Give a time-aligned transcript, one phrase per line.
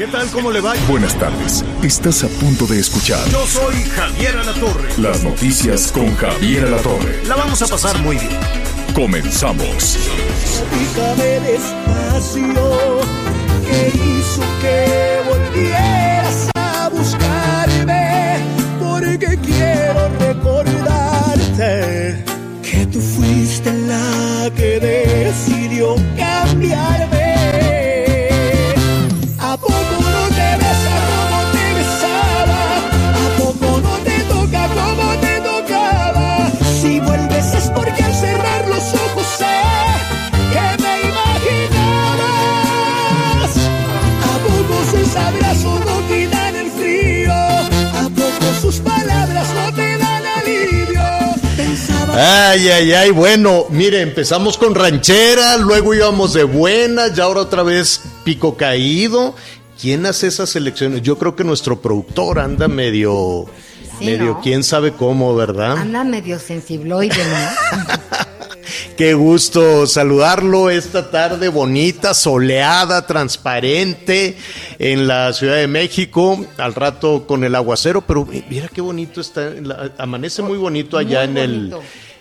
[0.00, 0.30] ¿Qué tal?
[0.30, 0.72] ¿Cómo le va?
[0.88, 1.62] Buenas tardes.
[1.82, 4.88] Estás a punto de escuchar Yo soy Javier Alatorre.
[4.96, 7.22] las noticias con Javier Alatorre.
[7.26, 8.30] La vamos a pasar muy bien.
[8.94, 9.98] Comenzamos.
[10.70, 13.00] Platícame despacio,
[13.68, 18.38] que hizo que volvieras a buscarme,
[18.80, 22.24] porque quiero recordarte
[22.62, 26.29] que tú fuiste la que decidió cambiarme.
[52.22, 57.62] Ay, ay, ay, bueno, mire, empezamos con ranchera, luego íbamos de buenas, ya ahora otra
[57.62, 59.34] vez pico caído.
[59.80, 61.00] ¿Quién hace esas elecciones?
[61.00, 63.46] Yo creo que nuestro productor anda medio,
[63.98, 64.40] Sí, medio, ¿no?
[64.42, 65.78] quién sabe cómo, ¿verdad?
[65.78, 67.86] Anda medio sensibloide, ¿no?
[68.98, 74.36] Qué gusto saludarlo esta tarde bonita, soleada, transparente
[74.78, 79.52] en la Ciudad de México, al rato con el aguacero, pero mira qué bonito está,
[79.96, 81.74] amanece muy bonito allá Muy en el.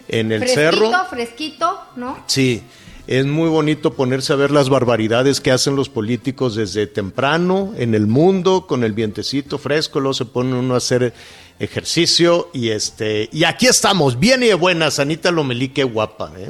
[0.09, 1.05] En el fresquito, cerro.
[1.09, 2.17] fresquito, ¿no?
[2.27, 2.63] Sí,
[3.07, 7.95] es muy bonito ponerse a ver las barbaridades que hacen los políticos desde temprano en
[7.95, 11.13] el mundo, con el vientecito fresco, luego se pone uno a hacer
[11.59, 16.49] ejercicio y este y aquí estamos, bien y de buenas, Anita Lomelí, qué guapa, ¿eh?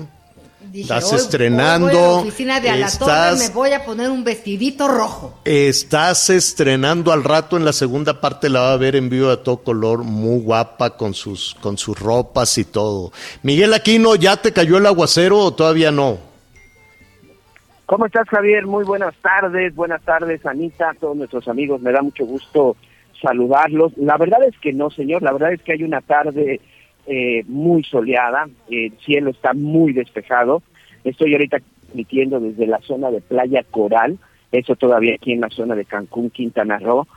[0.72, 3.84] Dije, Estás hoy- estrenando, hoy voy a la oficina de Alatorre, estás- me voy a
[3.86, 5.40] poner un vestidito rojo.
[5.46, 9.42] Estás estrenando al rato en la segunda parte, la va a ver en vivo a
[9.42, 13.12] todo color, muy guapa con sus, con sus ropas y todo.
[13.42, 16.20] Miguel Aquino, ¿ya te cayó el aguacero o todavía no?
[17.88, 18.68] ¿Cómo estás, Javier?
[18.68, 22.76] Muy buenas tardes, buenas tardes, Anita, todos nuestros amigos, me da mucho gusto
[23.20, 23.94] saludarlos.
[23.98, 26.62] La verdad es que no, señor, la verdad es que hay una tarde
[27.12, 30.62] eh, muy soleada, el cielo está muy despejado.
[31.04, 34.20] Estoy ahorita transmitiendo desde la zona de Playa Coral,
[34.52, 37.08] eso todavía aquí en la zona de Cancún, Quintana Roo.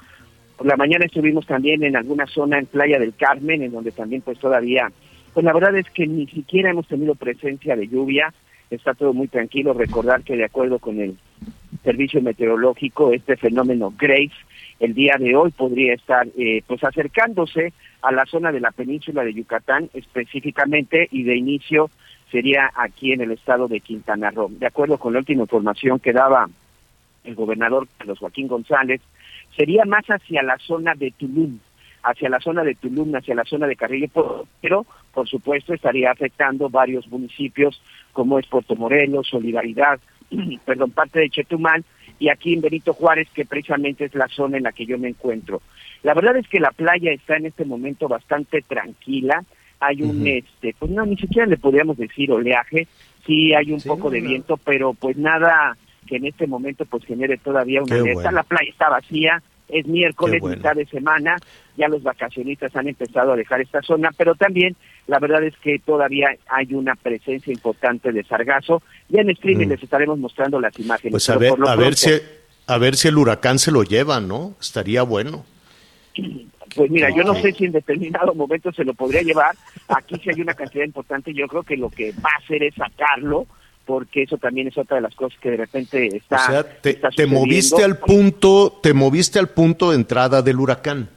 [0.57, 4.23] Por la mañana estuvimos también en alguna zona en Playa del Carmen, en donde también
[4.23, 4.91] pues todavía,
[5.35, 8.33] pues la verdad es que ni siquiera hemos tenido presencia de lluvia,
[8.77, 9.73] está todo muy tranquilo.
[9.73, 11.17] Recordar que de acuerdo con el
[11.83, 14.33] servicio meteorológico, este fenómeno Grace,
[14.81, 17.73] el día de hoy podría estar eh, pues acercándose
[18.03, 21.91] a la zona de la península de Yucatán específicamente y de inicio
[22.31, 24.51] sería aquí en el estado de Quintana Roo.
[24.51, 26.49] De acuerdo con la última información que daba
[27.25, 29.01] el gobernador Carlos Joaquín González,
[29.57, 31.59] sería más hacia la zona de Tulum,
[32.03, 34.09] hacia la zona de Tulum, hacia la zona de Carrillo,
[34.61, 37.81] pero por supuesto estaría afectando varios municipios
[38.13, 40.01] como es Puerto Morelos, Solidaridad,
[40.65, 41.85] perdón, parte de Chetumal
[42.19, 45.09] y aquí en Benito Juárez, que precisamente es la zona en la que yo me
[45.09, 45.61] encuentro.
[46.03, 49.43] La verdad es que la playa está en este momento bastante tranquila,
[49.81, 52.87] hay un, este, pues no, ni siquiera le podríamos decir oleaje,
[53.27, 54.29] sí hay un Sí, poco de no.
[54.29, 55.77] viento, pero pues nada
[56.07, 58.15] que en este momento pues genere todavía una alerta.
[58.15, 58.31] bueno.
[58.33, 60.57] La playa está vacía, es miércoles, bueno.
[60.57, 61.37] mitad de semana,
[61.77, 65.79] ya los vacacionistas han empezado a dejar esta zona, pero también la verdad es que
[65.79, 68.83] todavía hay una presencia importante de sargazo.
[69.09, 69.71] Ya en streaming Mm.
[69.71, 71.13] les estaremos mostrando las imágenes.
[71.13, 72.11] Pues a ver, a ver si
[72.67, 74.55] a ver si el huracán se lo lleva, ¿no?
[74.61, 75.45] Estaría bueno.
[76.75, 79.55] Pues mira, yo no sé si en determinado momento se lo podría llevar.
[79.89, 81.35] Aquí sí hay una cantidad importante.
[81.35, 83.47] Yo creo que lo que va a hacer es sacarlo,
[83.85, 86.37] porque eso también es otra de las cosas que de repente está.
[86.37, 87.41] o sea, te, está te sucediendo.
[87.41, 91.09] moviste al punto, te moviste al punto de entrada del huracán.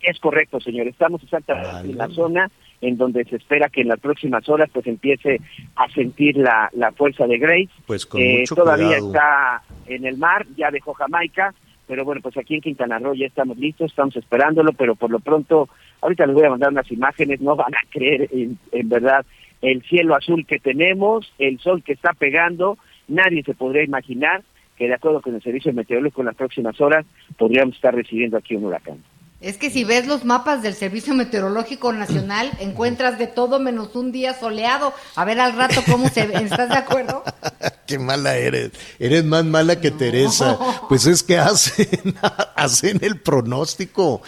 [0.00, 0.86] Es correcto, señor.
[0.86, 1.90] Estamos exactamente Vale.
[1.90, 2.50] en la zona
[2.80, 5.40] en donde se espera que en las próximas horas pues empiece
[5.74, 7.68] a sentir la, la fuerza de Grace.
[7.86, 9.06] Pues con Eh, mucho todavía cuidado.
[9.08, 11.52] está en el mar, ya dejó Jamaica,
[11.88, 15.18] pero bueno, pues aquí en Quintana Roo ya estamos listos, estamos esperándolo, pero por lo
[15.18, 15.68] pronto,
[16.02, 19.24] ahorita les voy a mandar unas imágenes, no van a creer en, en verdad
[19.62, 24.42] el cielo azul que tenemos, el sol que está pegando, nadie se podría imaginar
[24.76, 27.04] que de acuerdo con el servicio meteorológico en las próximas horas
[27.36, 28.98] podríamos estar recibiendo aquí un huracán.
[29.40, 34.10] Es que si ves los mapas del Servicio Meteorológico Nacional, encuentras de todo menos un
[34.10, 34.92] día soleado.
[35.14, 36.42] A ver al rato cómo se ve.
[36.42, 37.22] ¿Estás de acuerdo?
[37.86, 38.72] Qué mala eres.
[38.98, 40.58] Eres más mala que Teresa.
[40.88, 42.16] Pues es que hacen,
[42.56, 44.22] hacen el pronóstico.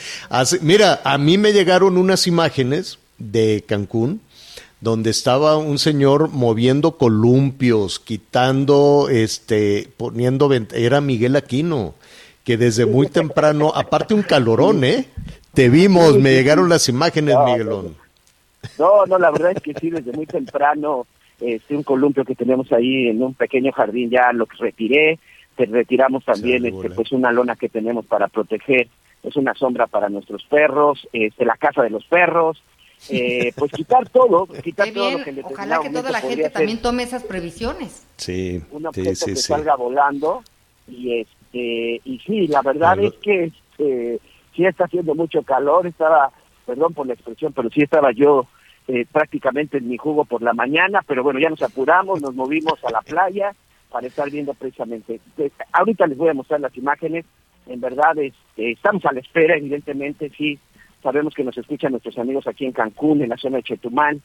[0.61, 4.21] mira, a mí me llegaron unas imágenes de Cancún
[4.81, 11.95] donde estaba un señor moviendo columpios, quitando, este, poniendo, era Miguel Aquino,
[12.45, 15.07] que desde muy temprano, aparte un calorón, ¿eh?
[15.53, 17.97] Te vimos, me llegaron las imágenes, Miguelón.
[18.79, 21.07] No, no, la verdad es que sí, desde muy temprano,
[21.41, 25.19] este, un columpio que tenemos ahí en un pequeño jardín ya lo retiré,
[25.57, 28.89] te retiramos también este, pues una lona que tenemos para proteger,
[29.23, 32.63] es una sombra para nuestros perros, este, la casa de los perros,
[33.09, 36.83] eh, pues quitar todo, quitar todo lo que le Ojalá que toda la gente también
[36.83, 38.07] tome esas previsiones.
[38.17, 40.43] Sí, un objeto que salga volando
[40.87, 44.21] y este y sí, la verdad es que este,
[44.55, 46.31] sí está haciendo mucho calor, estaba,
[46.67, 48.47] perdón por la expresión, pero sí estaba yo
[48.89, 52.83] eh, prácticamente en mi jugo por la mañana, pero bueno, ya nos apuramos, nos movimos
[52.85, 53.53] a la playa
[53.91, 55.21] para estar viendo precisamente.
[55.39, 57.25] Eh, ahorita les voy a mostrar las imágenes,
[57.67, 60.59] en verdad este, estamos a la espera, evidentemente, sí,
[61.03, 64.21] Sabemos que nos escuchan nuestros amigos aquí en Cancún, en la zona de Chetumal.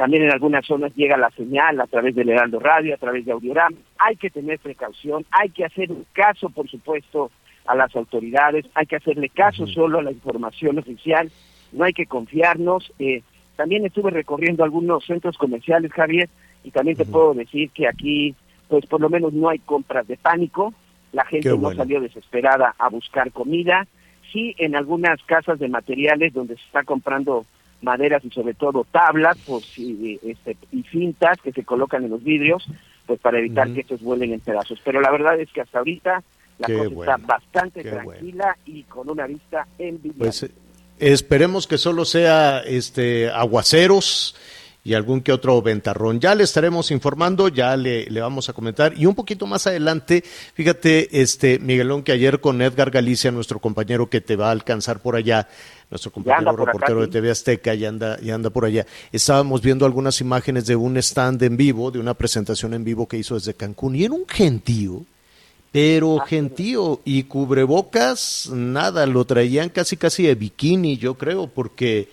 [0.00, 3.32] También en algunas zonas llega la señal a través del Heraldo Radio, a través de
[3.32, 3.74] Audioram.
[3.98, 7.30] Hay que tener precaución, hay que hacer un caso, por supuesto,
[7.66, 11.30] a las autoridades, hay que hacerle caso solo a la información oficial,
[11.72, 12.90] no hay que confiarnos.
[12.98, 13.20] Eh,
[13.56, 16.30] también estuve recorriendo algunos centros comerciales, Javier,
[16.64, 18.34] y también te puedo decir que aquí,
[18.68, 20.72] pues por lo menos no hay compras de pánico,
[21.12, 23.86] la gente no salió desesperada a buscar comida,
[24.32, 27.44] sí en algunas casas de materiales donde se está comprando
[27.82, 32.22] maderas y sobre todo tablas pues, y, este, y cintas que se colocan en los
[32.22, 32.66] vidrios
[33.06, 34.78] pues para evitar que estos vuelen en pedazos.
[34.84, 36.22] Pero la verdad es que hasta ahorita
[36.58, 40.18] la cosa está bastante tranquila y con una vista envidiable.
[40.18, 40.50] Pues eh,
[40.98, 44.36] esperemos que solo sea este aguaceros
[44.84, 46.20] y algún que otro ventarrón.
[46.20, 48.94] Ya le estaremos informando, ya le, le, vamos a comentar.
[48.96, 50.22] Y un poquito más adelante,
[50.54, 55.00] fíjate, este Miguelón, que ayer con Edgar Galicia, nuestro compañero que te va a alcanzar
[55.00, 55.48] por allá,
[55.90, 58.86] nuestro compañero reportero de TV Azteca, ya anda, ya anda por allá.
[59.10, 63.18] Estábamos viendo algunas imágenes de un stand en vivo, de una presentación en vivo que
[63.18, 65.04] hizo desde Cancún, y era un gentío.
[65.72, 72.08] Pero ah, gentío y cubrebocas, nada, lo traían casi casi de bikini, yo creo, porque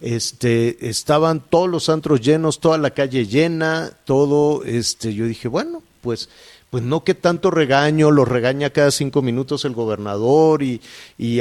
[0.00, 5.82] este, estaban todos los antros llenos, toda la calle llena, todo, este, yo dije, bueno,
[6.02, 6.28] pues,
[6.70, 10.80] pues no que tanto regaño, los regaña cada cinco minutos el gobernador y,
[11.16, 11.40] y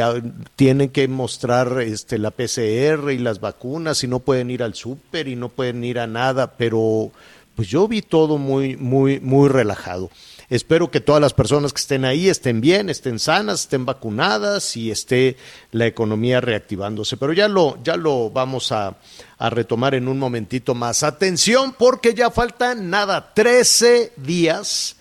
[0.56, 5.28] tienen que mostrar este, la PCR y las vacunas y no pueden ir al súper
[5.28, 7.12] y no pueden ir a nada, pero
[7.58, 10.12] pues yo vi todo muy, muy, muy relajado.
[10.50, 14.92] Espero que todas las personas que estén ahí estén bien, estén sanas, estén vacunadas y
[14.92, 15.36] esté
[15.72, 17.18] la economía reactivándose.
[17.18, 18.96] Pero ya lo, ya lo vamos a,
[19.40, 21.02] retomar en un momentito más.
[21.04, 24.97] Atención, porque ya faltan nada, 13 días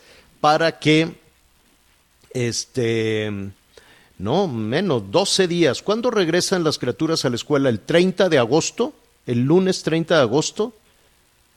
[0.47, 1.09] para que
[2.33, 3.33] este
[4.17, 5.83] no, menos 12 días.
[5.83, 7.69] ¿Cuándo regresan las criaturas a la escuela?
[7.69, 8.95] ¿El 30 de agosto?
[9.27, 10.73] ¿El lunes 30 de agosto?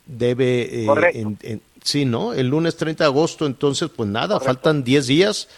[0.08, 0.88] Debe
[1.44, 2.34] eh, Sí, ¿no?
[2.34, 5.50] El lunes 30 de agosto, entonces, pues nada, faltan 10 días,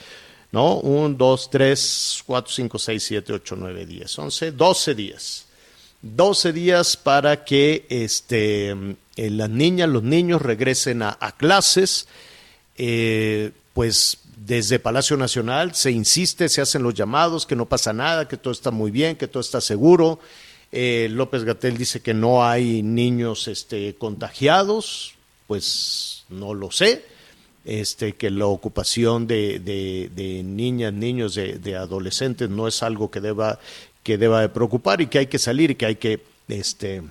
[0.51, 0.80] ¿no?
[0.80, 5.45] 1, 2, 3, 4, 5, 6, 7, 8, 9, 10, 11, 12 días.
[6.01, 8.72] 12 días para que este,
[9.16, 12.10] eh, las niñas, los niños regresen a, clases.
[12.83, 18.27] Eh, pues desde Palacio Nacional se insiste, se hacen los llamados, que no pasa nada,
[18.27, 20.20] que todo está muy bien, que todo está seguro.
[20.72, 25.13] Eh, López Gatel dice que no hay niños este, contagiados,
[25.46, 27.06] pues no lo sé,
[27.65, 33.60] este, que la ocupación de, niñas, niños, de, adolescentes no es algo que deba,
[34.01, 37.03] que deba de preocupar y que hay que salir y que hay que este,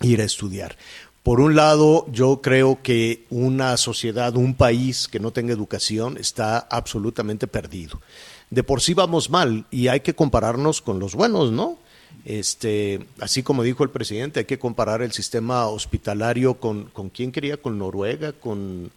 [0.00, 0.76] ir a estudiar.
[1.24, 6.58] Por un lado, yo creo que una sociedad, un país que no tenga educación está
[6.58, 8.02] absolutamente perdido.
[8.50, 11.78] De por sí vamos mal y hay que compararnos con los buenos, ¿no?
[12.26, 17.32] Este, así como dijo el presidente, hay que comparar el sistema hospitalario con, con quién
[17.32, 18.90] quería, con Noruega, con,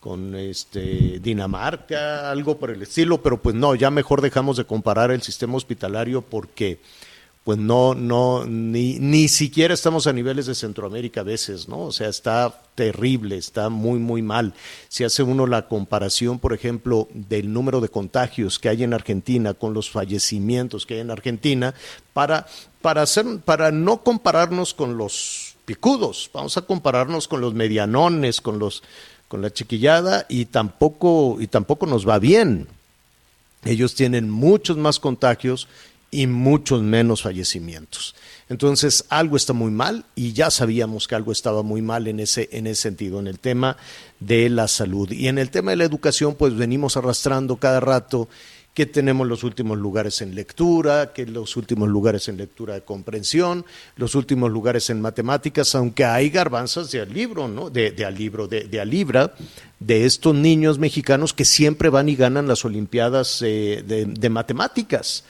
[0.00, 5.10] con este, Dinamarca, algo por el estilo, pero pues no, ya mejor dejamos de comparar
[5.10, 6.78] el sistema hospitalario porque
[7.46, 11.82] pues no, no, ni, ni siquiera estamos a niveles de Centroamérica a veces, ¿no?
[11.82, 14.52] O sea, está terrible, está muy, muy mal.
[14.88, 19.54] Si hace uno la comparación, por ejemplo, del número de contagios que hay en Argentina
[19.54, 21.72] con los fallecimientos que hay en Argentina,
[22.12, 22.48] para,
[22.82, 28.58] para, hacer, para no compararnos con los picudos, vamos a compararnos con los medianones, con
[28.58, 28.82] los
[29.28, 32.66] con la chiquillada y tampoco y tampoco nos va bien.
[33.64, 35.68] Ellos tienen muchos más contagios
[36.16, 38.14] y muchos menos fallecimientos.
[38.48, 42.48] Entonces, algo está muy mal y ya sabíamos que algo estaba muy mal en ese,
[42.52, 43.76] en ese sentido, en el tema
[44.18, 45.10] de la salud.
[45.10, 48.30] Y en el tema de la educación, pues venimos arrastrando cada rato
[48.76, 53.64] que tenemos los últimos lugares en lectura, que los últimos lugares en lectura de comprensión,
[53.96, 57.70] los últimos lugares en matemáticas, aunque hay garbanzas de al libro, ¿no?
[57.70, 59.34] De, de al libro, de, al libra,
[59.80, 65.24] de estos niños mexicanos que siempre van y ganan las Olimpiadas eh, de, matemáticas.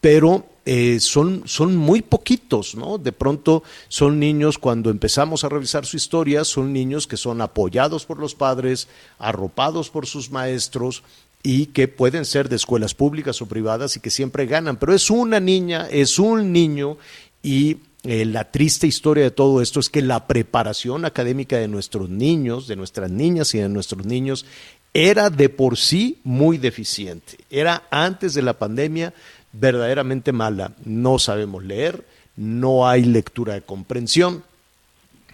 [0.00, 2.98] Pero eh, son, son muy poquitos, ¿no?
[2.98, 8.04] De pronto son niños, cuando empezamos a revisar su historia, son niños que son apoyados
[8.04, 8.88] por los padres,
[9.18, 11.02] arropados por sus maestros,
[11.42, 15.10] y que pueden ser de escuelas públicas o privadas y que siempre ganan, pero es
[15.10, 16.98] una niña, es un niño
[17.42, 22.08] y eh, la triste historia de todo esto es que la preparación académica de nuestros
[22.08, 24.46] niños, de nuestras niñas y de nuestros niños
[24.94, 27.38] era de por sí muy deficiente.
[27.50, 29.14] Era antes de la pandemia
[29.58, 30.72] verdaderamente mala.
[30.84, 32.04] No sabemos leer,
[32.36, 34.44] no hay lectura de comprensión,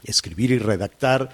[0.04, 1.30] escribir y redactar,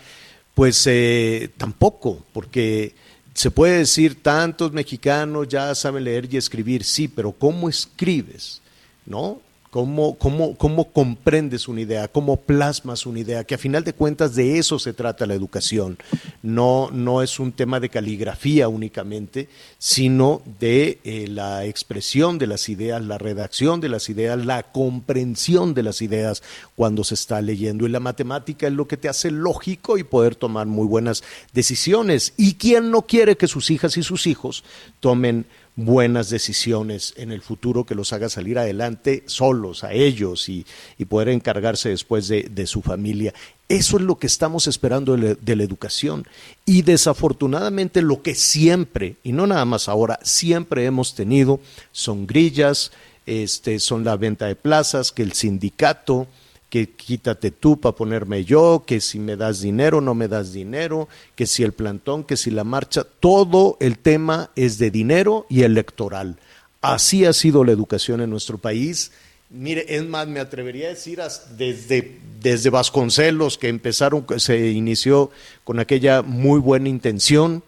[0.55, 2.95] pues eh, tampoco, porque
[3.35, 8.61] se puede decir, tantos mexicanos ya saben leer y escribir, sí, pero ¿cómo escribes?
[9.07, 9.41] ¿No?
[9.71, 12.09] ¿Cómo, cómo, cómo comprendes una idea?
[12.09, 13.45] ¿Cómo plasmas una idea?
[13.45, 15.97] Que a final de cuentas de eso se trata la educación.
[16.43, 19.49] No, no es un tema de caligrafía únicamente,
[19.79, 25.73] sino de eh, la expresión de las ideas, la redacción de las ideas, la comprensión
[25.73, 26.43] de las ideas
[26.75, 27.87] cuando se está leyendo.
[27.87, 31.23] Y la matemática es lo que te hace lógico y poder tomar muy buenas
[31.53, 32.33] decisiones.
[32.37, 34.65] ¿Y quién no quiere que sus hijas y sus hijos
[34.99, 35.47] tomen
[35.85, 40.67] buenas decisiones en el futuro que los haga salir adelante solos, a ellos y,
[40.99, 43.35] y poder encargarse después de, de, su familia.
[43.69, 46.27] Eso es lo que estamos esperando de, de, la educación.
[46.65, 51.61] Y desafortunadamente lo que siempre, y no nada más ahora, siempre hemos tenido
[51.93, 52.93] son grillas,
[53.27, 56.27] este, son la venta de plazas, que el sindicato,
[56.71, 61.09] que quítate tú para ponerme yo, que si me das dinero, no me das dinero,
[61.35, 65.63] que si el plantón, que si la marcha, todo el tema es de dinero y
[65.63, 66.37] electoral.
[66.81, 69.11] Así ha sido la educación en nuestro país.
[69.51, 71.21] Mire, es más, me atrevería a decir
[71.59, 75.33] desde, desde Vasconcelos, que empezaron, se inició
[75.65, 77.65] con aquella muy buena intención,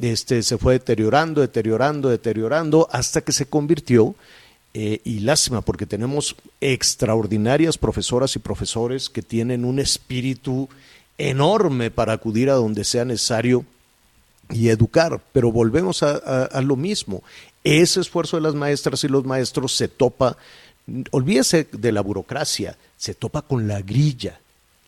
[0.00, 4.14] este, se fue deteriorando, deteriorando, deteriorando, hasta que se convirtió
[4.80, 10.68] eh, y lástima porque tenemos extraordinarias profesoras y profesores que tienen un espíritu
[11.18, 13.64] enorme para acudir a donde sea necesario
[14.50, 17.24] y educar, pero volvemos a, a, a, lo mismo.
[17.64, 20.36] Ese esfuerzo de las maestras y los maestros se topa,
[21.10, 24.38] olvídese de la burocracia, se topa con la grilla.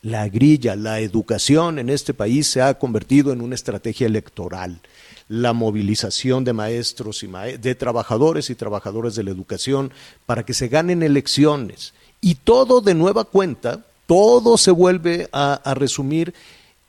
[0.03, 4.81] La grilla, la educación en este país se ha convertido en una estrategia electoral
[5.29, 9.93] la movilización de maestros y de trabajadores y trabajadoras de la educación
[10.27, 11.95] para que se ganen elecciones.
[12.21, 16.35] Y todo de nueva cuenta, todo se vuelve a, a resumir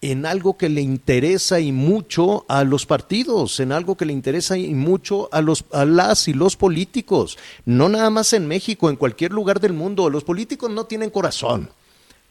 [0.01, 4.57] en algo que le interesa y mucho a los partidos, en algo que le interesa
[4.57, 8.95] y mucho a, los, a las y los políticos, no nada más en México, en
[8.95, 10.09] cualquier lugar del mundo.
[10.09, 11.69] Los políticos no tienen corazón,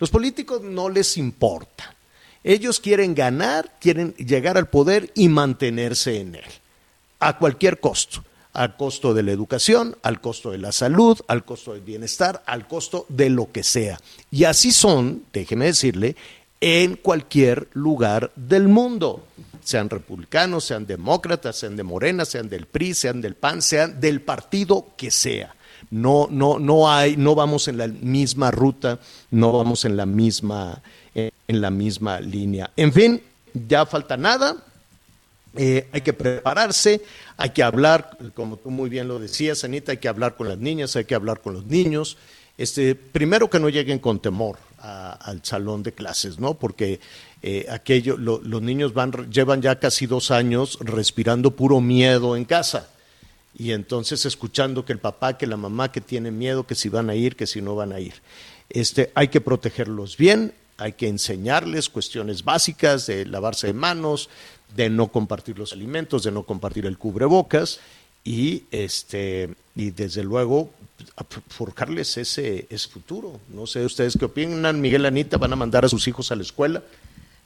[0.00, 1.94] los políticos no les importa.
[2.42, 6.50] Ellos quieren ganar, quieren llegar al poder y mantenerse en él,
[7.18, 11.74] a cualquier costo, al costo de la educación, al costo de la salud, al costo
[11.74, 14.00] del bienestar, al costo de lo que sea.
[14.30, 16.16] Y así son, déjeme decirle,
[16.62, 19.26] en cualquier lugar del mundo,
[19.62, 24.22] sean republicanos, sean demócratas, sean de Morena, sean del PRI, sean del PAN, sean del
[24.22, 25.54] partido que sea.
[25.90, 30.82] No, no, no hay, no vamos en la misma ruta, no vamos en la misma
[31.50, 32.70] en la misma línea.
[32.76, 33.20] En fin,
[33.52, 34.56] ya falta nada,
[35.56, 37.02] eh, hay que prepararse,
[37.36, 40.58] hay que hablar, como tú muy bien lo decías, Anita, hay que hablar con las
[40.58, 42.16] niñas, hay que hablar con los niños.
[42.56, 46.54] Este, primero que no lleguen con temor a, al salón de clases, ¿no?
[46.54, 47.00] Porque
[47.42, 52.44] eh, aquello, lo, los niños van, llevan ya casi dos años respirando puro miedo en
[52.44, 52.88] casa.
[53.60, 57.10] Y entonces escuchando que el papá, que la mamá, que tiene miedo, que si van
[57.10, 58.14] a ir, que si no van a ir.
[58.70, 64.30] Este, hay que protegerlos bien, hay que enseñarles cuestiones básicas de lavarse de manos,
[64.74, 67.80] de no compartir los alimentos, de no compartir el cubrebocas
[68.24, 70.70] y este y desde luego
[71.48, 73.40] forjarles ese, ese futuro.
[73.50, 76.42] No sé ustedes qué opinan, Miguel Anita, ¿van a mandar a sus hijos a la
[76.44, 76.82] escuela?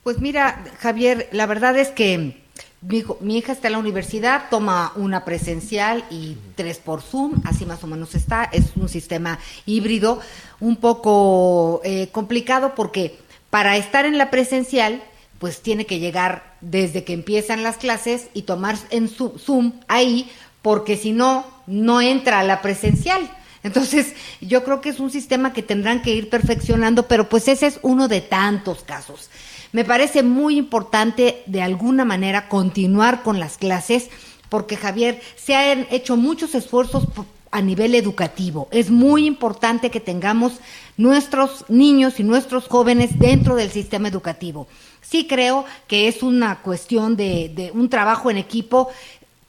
[0.04, 2.44] Pues mira, Javier, la verdad es que
[2.86, 7.64] mi, mi, hija está en la universidad, toma una presencial y tres por Zoom, así
[7.66, 8.44] más o menos está.
[8.44, 10.20] Es un sistema híbrido,
[10.60, 13.18] un poco eh, complicado porque
[13.50, 15.02] para estar en la presencial,
[15.38, 20.96] pues tiene que llegar desde que empiezan las clases y tomar en Zoom ahí, porque
[20.96, 23.30] si no, no entra a la presencial.
[23.62, 24.12] Entonces,
[24.42, 27.78] yo creo que es un sistema que tendrán que ir perfeccionando, pero pues ese es
[27.82, 29.30] uno de tantos casos.
[29.74, 34.08] Me parece muy importante de alguna manera continuar con las clases,
[34.48, 37.08] porque Javier, se han hecho muchos esfuerzos
[37.50, 38.68] a nivel educativo.
[38.70, 40.60] Es muy importante que tengamos
[40.96, 44.68] nuestros niños y nuestros jóvenes dentro del sistema educativo.
[45.00, 48.90] Sí creo que es una cuestión de, de un trabajo en equipo,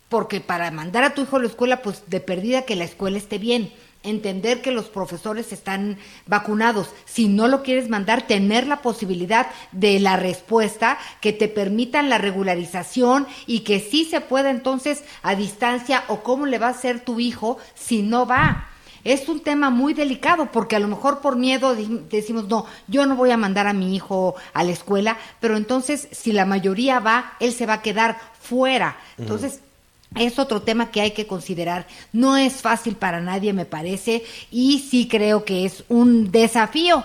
[0.10, 3.20] porque para mandar a tu hijo a la escuela, pues de perdida que la escuela
[3.20, 3.72] esté bien
[4.06, 6.90] entender que los profesores están vacunados.
[7.06, 12.18] Si no lo quieres mandar, tener la posibilidad de la respuesta que te permitan la
[12.18, 17.02] regularización y que sí se pueda entonces a distancia o cómo le va a hacer
[17.02, 18.70] tu hijo si no va.
[19.06, 23.16] Es un tema muy delicado porque a lo mejor por miedo decimos, no, yo no
[23.16, 27.34] voy a mandar a mi hijo a la escuela, pero entonces si la mayoría va,
[27.40, 28.98] él se va a quedar fuera.
[29.20, 29.62] Entonces,
[30.20, 31.88] es otro tema que hay que considerar.
[32.14, 37.04] No es fácil para nadie, me parece, y sí creo que es un desafío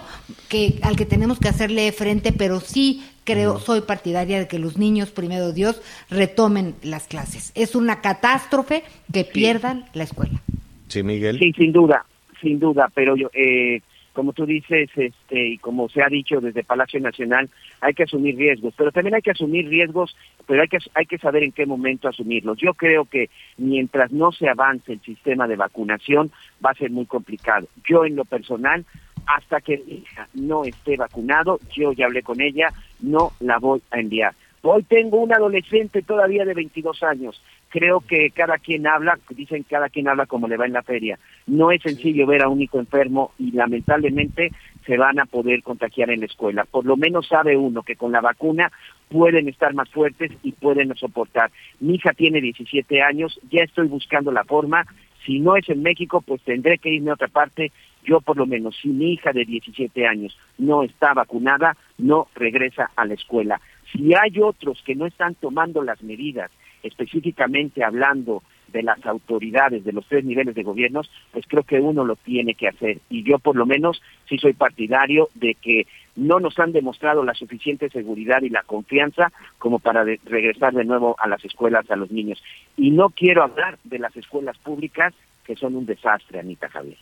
[0.49, 4.77] que al que tenemos que hacerle frente, pero sí creo, soy partidaria de que los
[4.77, 7.53] niños, primero Dios, retomen las clases.
[7.55, 10.41] Es una catástrofe que pierdan la escuela.
[10.89, 11.39] Sí, Miguel.
[11.39, 12.05] Sí, sin duda,
[12.41, 13.83] sin duda, pero yo, eh,
[14.21, 17.49] como tú dices, este, y como se ha dicho desde Palacio Nacional,
[17.81, 20.15] hay que asumir riesgos, pero también hay que asumir riesgos,
[20.47, 22.59] pero hay que, hay que saber en qué momento asumirlos.
[22.59, 26.31] Yo creo que mientras no se avance el sistema de vacunación,
[26.63, 27.67] va a ser muy complicado.
[27.89, 28.85] Yo en lo personal,
[29.25, 32.69] hasta que mi hija no esté vacunado, yo ya hablé con ella,
[33.01, 34.35] no la voy a enviar.
[34.63, 37.43] Hoy tengo un adolescente todavía de 22 años.
[37.71, 41.19] Creo que cada quien habla, dicen cada quien habla como le va en la feria.
[41.47, 44.51] No es sencillo ver a un hijo enfermo y lamentablemente
[44.85, 46.67] se van a poder contagiar en la escuela.
[46.71, 48.71] Por lo menos sabe uno que con la vacuna
[49.09, 51.51] pueden estar más fuertes y pueden soportar.
[51.79, 54.85] Mi hija tiene 17 años, ya estoy buscando la forma.
[55.25, 57.73] Si no es en México, pues tendré que irme a otra parte.
[58.05, 62.91] Yo por lo menos, si mi hija de 17 años no está vacunada, no regresa
[62.97, 63.61] a la escuela.
[63.93, 66.51] Si hay otros que no están tomando las medidas,
[66.83, 68.43] específicamente hablando
[68.73, 72.55] de las autoridades de los tres niveles de gobiernos, pues creo que uno lo tiene
[72.55, 73.01] que hacer.
[73.09, 77.35] Y yo por lo menos sí soy partidario de que no nos han demostrado la
[77.35, 82.11] suficiente seguridad y la confianza como para regresar de nuevo a las escuelas a los
[82.11, 82.43] niños.
[82.77, 86.99] Y no quiero hablar de las escuelas públicas que son un desastre, Anita Javier.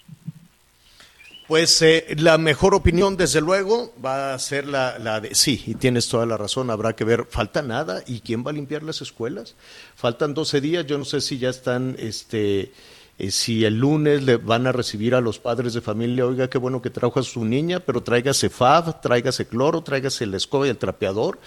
[1.48, 6.06] Pues eh, la mejor opinión, desde luego, va a ser la, de, sí, y tienes
[6.06, 9.54] toda la razón, habrá que ver, falta nada, ¿y quién va a limpiar las escuelas?
[9.96, 12.70] Faltan 12 días, yo no sé si ya están, este,
[13.18, 16.58] eh, si el lunes le van a recibir a los padres de familia, oiga, qué
[16.58, 20.70] bueno que trajo a su niña, pero tráigase FAB, tráigase cloro, tráigase el escoba y
[20.70, 21.38] el trapeador.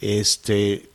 [0.00, 0.88] Este,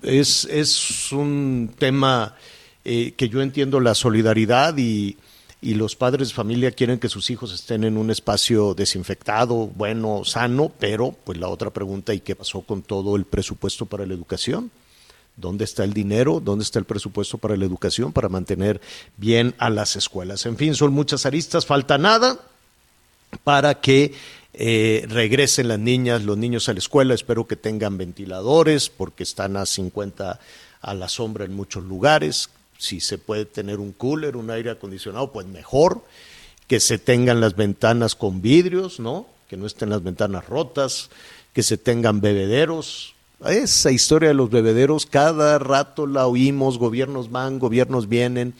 [0.00, 2.34] es, es un tema
[2.82, 5.18] eh, que yo entiendo la solidaridad y
[5.62, 10.24] y los padres de familia quieren que sus hijos estén en un espacio desinfectado, bueno,
[10.24, 14.12] sano, pero pues la otra pregunta, ¿y qué pasó con todo el presupuesto para la
[14.12, 14.72] educación?
[15.36, 16.40] ¿Dónde está el dinero?
[16.40, 18.80] ¿Dónde está el presupuesto para la educación para mantener
[19.16, 20.44] bien a las escuelas?
[20.46, 22.40] En fin, son muchas aristas, falta nada
[23.44, 24.12] para que
[24.54, 27.14] eh, regresen las niñas, los niños a la escuela.
[27.14, 30.40] Espero que tengan ventiladores porque están a 50
[30.80, 32.50] a la sombra en muchos lugares,
[32.82, 36.02] si se puede tener un cooler, un aire acondicionado, pues mejor,
[36.66, 39.28] que se tengan las ventanas con vidrios, ¿no?
[39.48, 41.08] Que no estén las ventanas rotas,
[41.52, 43.14] que se tengan bebederos.
[43.46, 48.52] Esa historia de los bebederos, cada rato la oímos, gobiernos van, gobiernos vienen,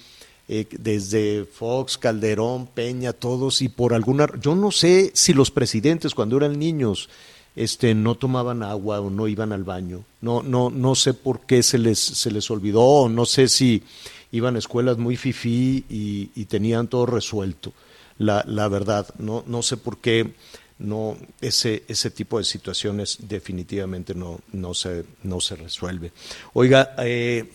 [0.47, 4.29] eh, desde Fox, Calderón, Peña, todos, y por alguna...
[4.41, 7.09] Yo no sé si los presidentes cuando eran niños
[7.55, 10.05] este, no tomaban agua o no iban al baño.
[10.21, 13.83] No, no, no sé por qué se les, se les olvidó, o no sé si
[14.31, 17.73] iban a escuelas muy fifí y, tenían todo resuelto.
[18.19, 20.33] La, la, verdad, no, no sé por qué
[20.79, 26.13] no, ese, ese tipo de situaciones definitivamente no, no, se, no se resuelve.
[26.53, 27.51] Oiga, eh,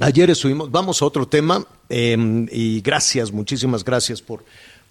[0.00, 4.44] ayer estuvimos, vamos a otro tema, eh, y gracias, muchísimas gracias por,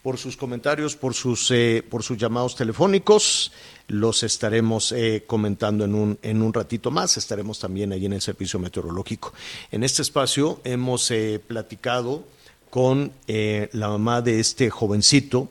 [0.06, 3.52] por sus comentarios, por sus, eh, por sus llamados telefónicos
[3.88, 7.18] los estaremos eh, comentando en un, en un ratito más.
[7.18, 9.34] Estaremos también ahí en el servicio meteorológico.
[9.72, 12.24] En este espacio hemos eh, platicado
[12.70, 15.50] con eh, la mamá de este jovencito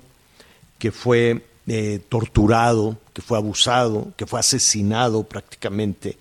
[0.78, 1.44] que fue
[2.08, 6.16] torturado, que fue abusado, que fue asesinado prácticamente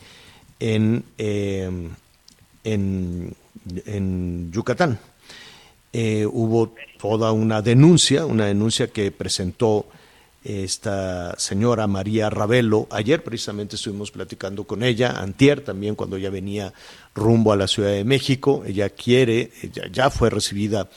[0.59, 1.95] en, en,
[2.63, 4.97] en Yucatán.
[5.93, 9.85] Hubo toda una denuncia, una denuncia que presentó
[10.43, 12.87] esta señora María Ravelo.
[12.91, 16.73] Ayer precisamente estuvimos platicando con ella, antier también cuando ella venía
[17.15, 18.63] rumbo a la Ciudad de México.
[18.65, 20.89] Ella quiere, ella ya fue recibida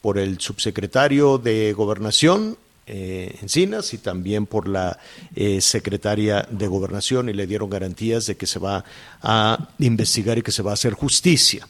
[0.00, 4.98] por el subsecretario de Gobernación, eh, Encinas y también por la
[5.34, 8.84] eh, secretaria de Gobernación y le dieron garantías de que se va
[9.22, 11.66] a investigar y que se va a hacer justicia.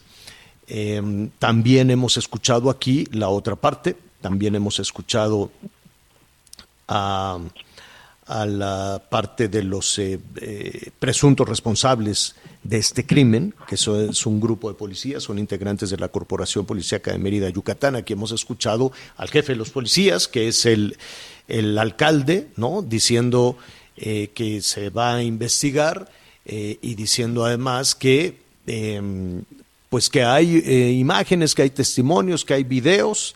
[0.67, 5.51] Em, también hemos escuchado aquí la otra parte, también hemos escuchado
[6.87, 7.39] a,
[8.27, 10.19] la parte de los eh,
[10.97, 15.97] presuntos responsables de este crimen, que eso es un grupo de policías, son integrantes de
[15.97, 17.95] la Corporación Policíaca de Mérida, Yucatán.
[17.95, 20.97] Aquí hemos escuchado al jefe de los policías, que es el,
[21.47, 22.81] el alcalde, ¿no?
[22.81, 23.57] Diciendo
[23.97, 26.09] eh, que se va a investigar
[26.45, 29.43] eh, y diciendo además que, em,
[29.93, 33.35] pues que hay eh, imágenes, que hay testimonios, que hay videos.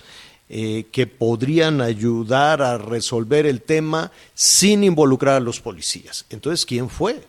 [0.49, 6.25] que podrían ayudar a resolver el tema sin involucrar a los policías.
[6.31, 7.21] Entonces, ¿quién fue?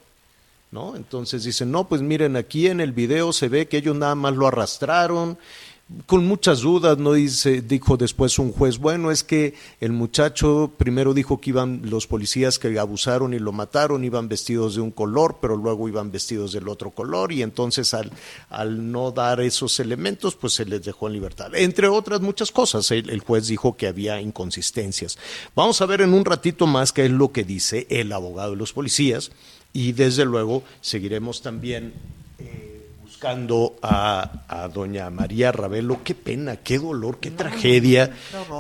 [0.70, 0.96] ¿no?
[0.96, 4.34] Entonces dicen, no, pues miren, aquí en el video se ve que ellos nada más
[4.34, 5.36] lo arrastraron,
[6.04, 11.40] con muchas dudas, no dijo después un juez, bueno, es que el muchacho primero dijo
[11.40, 15.56] que iban los policías que abusaron y lo mataron, iban vestidos de un color, pero
[15.56, 18.12] luego iban vestidos del otro color, y entonces al,
[18.50, 21.54] al no dar esos elementos, pues se les dejó en libertad.
[21.54, 25.18] Entre otras muchas cosas, el, el juez dijo que había inconsistencias.
[25.54, 28.56] Vamos a ver en un ratito más qué es lo que dice el abogado de
[28.56, 29.30] los policías
[29.72, 31.94] y desde luego seguiremos también
[33.18, 36.04] buscando a, doña María Ravelo.
[36.04, 38.14] Qué pena, qué dolor, qué tragedia,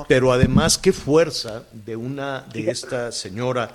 [0.08, 3.70] pero además qué fuerza de una de esta señora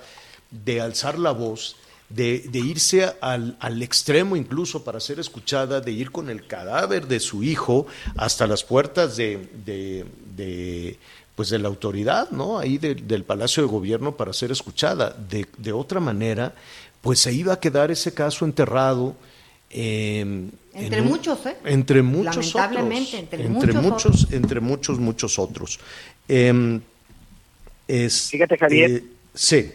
[0.50, 1.76] de alzar la voz.
[2.10, 7.18] De, irse al, al, extremo incluso para ser escuchada, de ir con el cadáver de
[7.18, 7.86] su hijo
[8.18, 10.98] hasta las puertas de, de,
[11.34, 12.58] pues de la autoridad, ¿no?
[12.58, 15.16] Ahí del Palacio de Gobierno para ser escuchada.
[15.30, 16.54] De, de otra manera,
[17.00, 19.16] pues se iba a quedar ese caso enterrado.
[19.76, 21.56] Em, entre muchos, ¿eh?
[21.64, 25.80] Entre muchos Lamentablemente, entre, muchos, entre muchos, muchos otros.
[26.28, 26.80] Em,
[27.88, 28.90] es, Fíjate, Javier.
[28.90, 29.72] Eh, sí.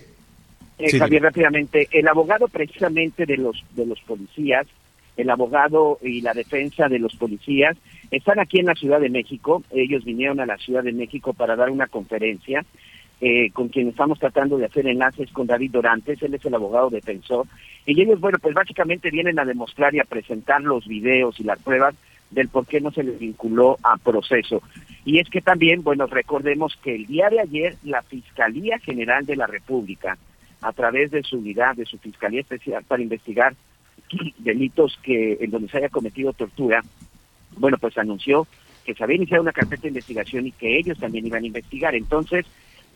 [0.78, 4.68] Eh, Javier, rápidamente, el abogado precisamente de los de los policías,
[5.18, 7.76] el abogado y la defensa de los policías
[8.10, 9.64] están aquí en la Ciudad de México.
[9.70, 12.66] Ellos vinieron a la Ciudad de México para dar una conferencia
[13.22, 16.90] eh, con quien estamos tratando de hacer enlaces con David Dorantes, él es el abogado
[16.90, 17.48] defensor,
[17.86, 21.60] y ellos, bueno, pues básicamente vienen a demostrar y a presentar los videos y las
[21.62, 21.96] pruebas
[22.30, 24.62] del por qué no se les vinculó a proceso.
[25.06, 29.36] Y es que también, bueno, recordemos que el día de ayer la Fiscalía General de
[29.36, 30.18] la República,
[30.62, 33.56] a través de su unidad, de su Fiscalía Especial para investigar
[34.38, 36.84] delitos que en donde se haya cometido tortura,
[37.58, 38.48] bueno, pues anunció
[38.86, 41.96] que se había iniciado una carpeta de investigación y que ellos también iban a investigar.
[41.96, 42.46] Entonces,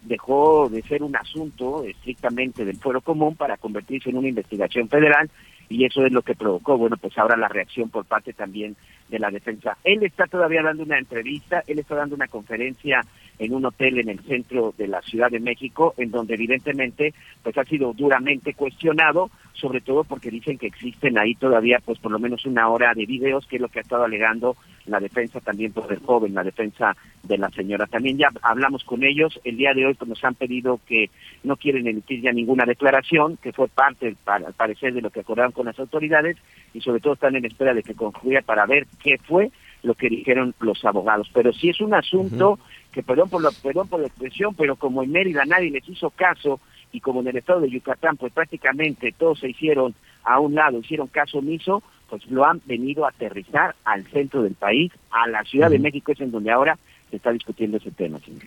[0.05, 5.29] dejó de ser un asunto estrictamente del fuero común para convertirse en una investigación federal
[5.69, 8.75] y eso es lo que provocó, bueno, pues ahora la reacción por parte también
[9.09, 9.77] de la defensa.
[9.83, 13.01] Él está todavía dando una entrevista, él está dando una conferencia
[13.39, 17.57] en un hotel en el centro de la Ciudad de México, en donde evidentemente pues
[17.57, 22.19] ha sido duramente cuestionado, sobre todo porque dicen que existen ahí todavía pues por lo
[22.19, 25.71] menos una hora de videos, que es lo que ha estado alegando la defensa también
[25.71, 27.87] por el joven, la defensa de la señora.
[27.87, 31.09] También ya hablamos con ellos, el día de hoy pues, nos han pedido que
[31.43, 35.51] no quieren emitir ya ninguna declaración, que fue parte, al parecer, de lo que acordaron
[35.51, 36.37] con las autoridades,
[36.73, 39.51] y sobre todo están en espera de que concluya para ver qué fue
[39.83, 41.29] lo que dijeron los abogados.
[41.33, 42.59] Pero sí es un asunto
[42.91, 46.09] que, perdón por, la, perdón por la expresión, pero como en Mérida nadie les hizo
[46.09, 46.59] caso,
[46.93, 50.79] y como en el estado de Yucatán, pues prácticamente todos se hicieron a un lado,
[50.79, 55.43] hicieron caso omiso, pues lo han venido a aterrizar al centro del país, a la
[55.43, 56.77] Ciudad de México, es en donde ahora
[57.09, 58.43] se está discutiendo ese tema, señor.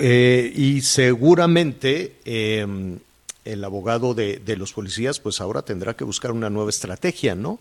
[0.00, 2.98] Eh, y seguramente em,
[3.44, 7.60] el abogado de, de, los policías, pues ahora tendrá que buscar una nueva estrategia, ¿no?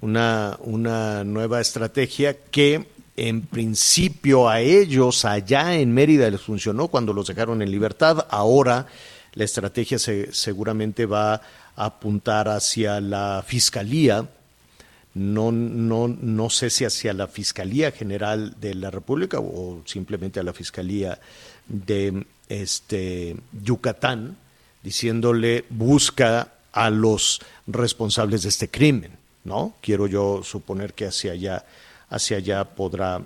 [0.00, 2.86] Una, una nueva estrategia que
[3.16, 8.26] en principio a ellos allá en Mérida les funcionó cuando los dejaron en libertad.
[8.30, 8.86] Ahora
[9.34, 11.40] la estrategia se, seguramente va a
[11.76, 14.28] apuntar hacia la fiscalía.
[15.14, 20.42] No, no, no sé si hacia la Fiscalía General de la República o simplemente a
[20.42, 21.20] la Fiscalía
[21.68, 24.38] de este, Yucatán,
[24.82, 29.12] diciéndole busca a los responsables de este crimen,
[29.44, 29.74] ¿no?
[29.82, 31.66] Quiero yo suponer que hacia allá
[32.12, 33.22] hacia allá podrá,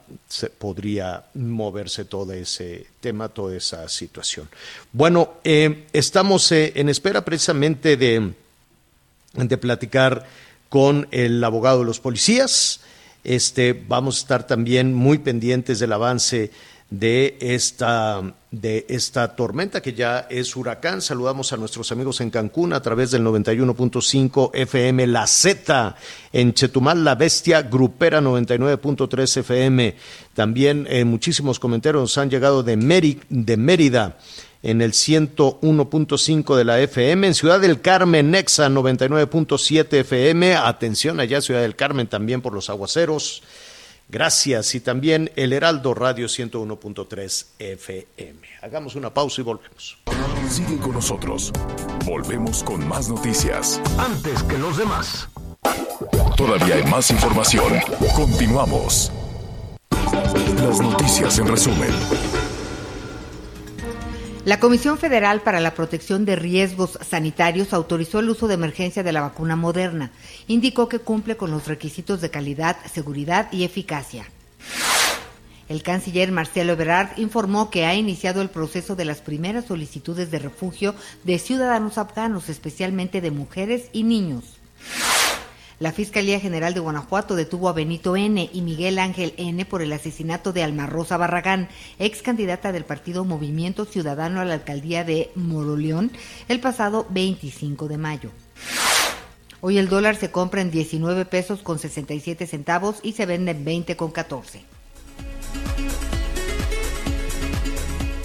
[0.59, 4.49] podría moverse todo ese tema, toda esa situación.
[4.93, 8.33] Bueno, eh, estamos eh, en espera precisamente de,
[9.35, 10.25] de platicar
[10.69, 12.81] con el abogado de los policías.
[13.25, 16.53] Este, vamos a estar también muy pendientes del avance
[16.91, 21.03] de esta, de esta tormenta que ya es huracán.
[21.03, 25.97] Saludamos a nuestros amigos en Cancún a través del 91.5 FM La Z,
[26.33, 29.97] en Chetumal La Bestia Grupera 99.3 FM.
[30.35, 32.77] También eh, muchísimos comentarios han llegado de,
[33.29, 34.17] de Mérida
[34.63, 41.41] en el 101.5 de la FM, en Ciudad del Carmen, Nexa 99.7 FM, atención allá
[41.41, 43.45] Ciudad del Carmen también por los aguaceros,
[44.09, 48.41] gracias, y también el Heraldo Radio 101.3 FM.
[48.63, 49.99] Hagamos una pausa y volvemos.
[50.49, 51.53] Sigue con nosotros,
[52.05, 53.81] volvemos con más noticias.
[53.99, 55.29] Antes que los demás.
[56.37, 57.73] Todavía hay más información,
[58.15, 59.11] continuamos.
[60.63, 62.46] Las noticias en resumen.
[64.47, 69.13] La Comisión Federal para la Protección de Riesgos Sanitarios autorizó el uso de emergencia de
[69.13, 70.13] la vacuna moderna.
[70.47, 74.29] Indicó que cumple con los requisitos de calidad, seguridad y eficacia.
[75.69, 80.39] El canciller Marcelo Ebrard informó que ha iniciado el proceso de las primeras solicitudes de
[80.39, 84.45] refugio de ciudadanos afganos, especialmente de mujeres y niños.
[85.79, 88.49] La Fiscalía General de Guanajuato detuvo a Benito N.
[88.51, 89.63] y Miguel Ángel N.
[89.67, 94.55] por el asesinato de Alma Rosa Barragán, ex candidata del partido Movimiento Ciudadano a la
[94.55, 96.13] alcaldía de Moroleón,
[96.49, 98.31] el pasado 25 de mayo.
[99.61, 103.63] Hoy el dólar se compra en 19 pesos con 67 centavos y se vende en
[103.63, 104.65] 20 con 14.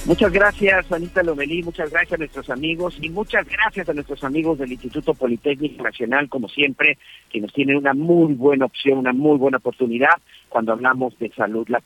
[0.06, 4.58] Muchas gracias, Anita Lomelí, muchas gracias a nuestros amigos y muchas gracias a nuestros amigos
[4.58, 6.98] del Instituto Politécnico Nacional, como siempre,
[7.30, 11.68] que nos tienen una muy buena opción, una muy buena oportunidad cuando hablamos de salud.
[11.70, 11.82] La.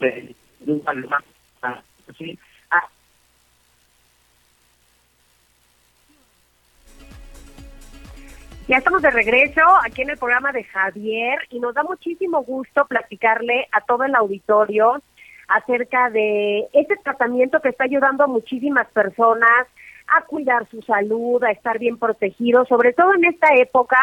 [8.67, 12.85] Ya estamos de regreso aquí en el programa de Javier y nos da muchísimo gusto
[12.85, 15.03] platicarle a todo el auditorio
[15.47, 19.67] acerca de este tratamiento que está ayudando a muchísimas personas
[20.07, 23.97] a cuidar su salud, a estar bien protegidos, sobre todo en esta época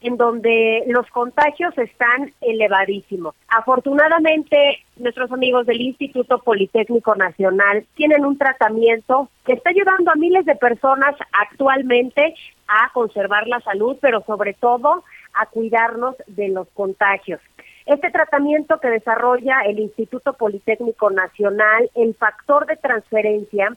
[0.00, 3.34] en donde los contagios están elevadísimos.
[3.48, 10.44] Afortunadamente, nuestros amigos del Instituto Politécnico Nacional tienen un tratamiento que está ayudando a miles
[10.44, 12.34] de personas actualmente
[12.68, 15.02] a conservar la salud, pero sobre todo
[15.34, 17.40] a cuidarnos de los contagios.
[17.88, 23.74] Este tratamiento que desarrolla el Instituto Politécnico Nacional, el factor de transferencia,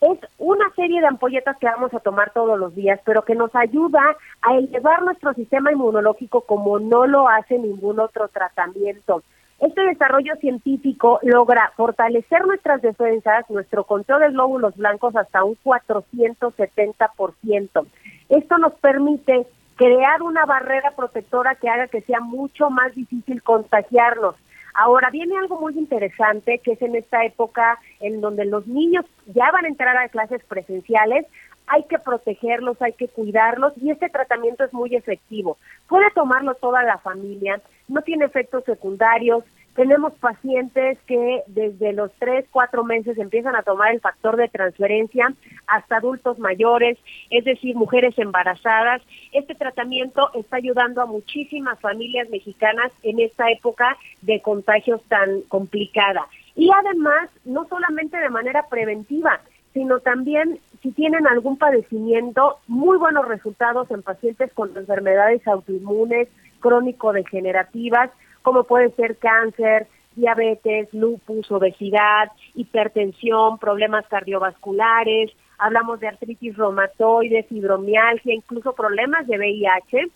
[0.00, 3.52] es una serie de ampolletas que vamos a tomar todos los días, pero que nos
[3.56, 4.00] ayuda
[4.42, 9.24] a elevar nuestro sistema inmunológico como no lo hace ningún otro tratamiento.
[9.58, 17.86] Este desarrollo científico logra fortalecer nuestras defensas, nuestro control de glóbulos blancos hasta un 470%.
[18.28, 24.34] Esto nos permite crear una barrera protectora que haga que sea mucho más difícil contagiarnos.
[24.74, 29.50] Ahora viene algo muy interesante que es en esta época en donde los niños ya
[29.52, 31.26] van a entrar a clases presenciales,
[31.68, 35.58] hay que protegerlos, hay que cuidarlos y este tratamiento es muy efectivo.
[35.88, 39.44] Puede tomarlo toda la familia, no tiene efectos secundarios,
[39.78, 45.32] tenemos pacientes que desde los 3, 4 meses empiezan a tomar el factor de transferencia
[45.68, 46.98] hasta adultos mayores,
[47.30, 49.00] es decir, mujeres embarazadas.
[49.32, 56.26] Este tratamiento está ayudando a muchísimas familias mexicanas en esta época de contagios tan complicada.
[56.56, 59.42] Y además, no solamente de manera preventiva,
[59.74, 66.26] sino también si tienen algún padecimiento, muy buenos resultados en pacientes con enfermedades autoinmunes,
[66.58, 68.10] crónico-degenerativas,
[68.42, 78.34] como puede ser cáncer, diabetes, lupus, obesidad, hipertensión, problemas cardiovasculares, hablamos de artritis reumatoide, fibromialgia,
[78.34, 80.10] incluso problemas de VIH.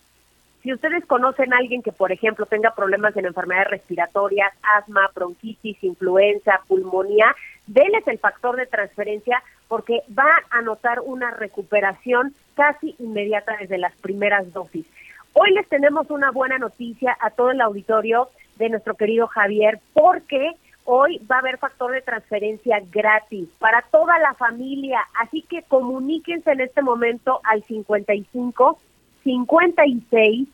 [0.61, 5.83] Si ustedes conocen a alguien que, por ejemplo, tenga problemas en enfermedades respiratorias, asma, bronquitis,
[5.83, 7.35] influenza, pulmonía,
[7.67, 13.93] denles el factor de transferencia porque va a notar una recuperación casi inmediata desde las
[13.97, 14.85] primeras dosis.
[15.33, 20.51] Hoy les tenemos una buena noticia a todo el auditorio de nuestro querido Javier, porque
[20.85, 24.99] hoy va a haber factor de transferencia gratis para toda la familia.
[25.19, 28.79] Así que comuníquense en este momento al 55
[29.23, 30.47] 56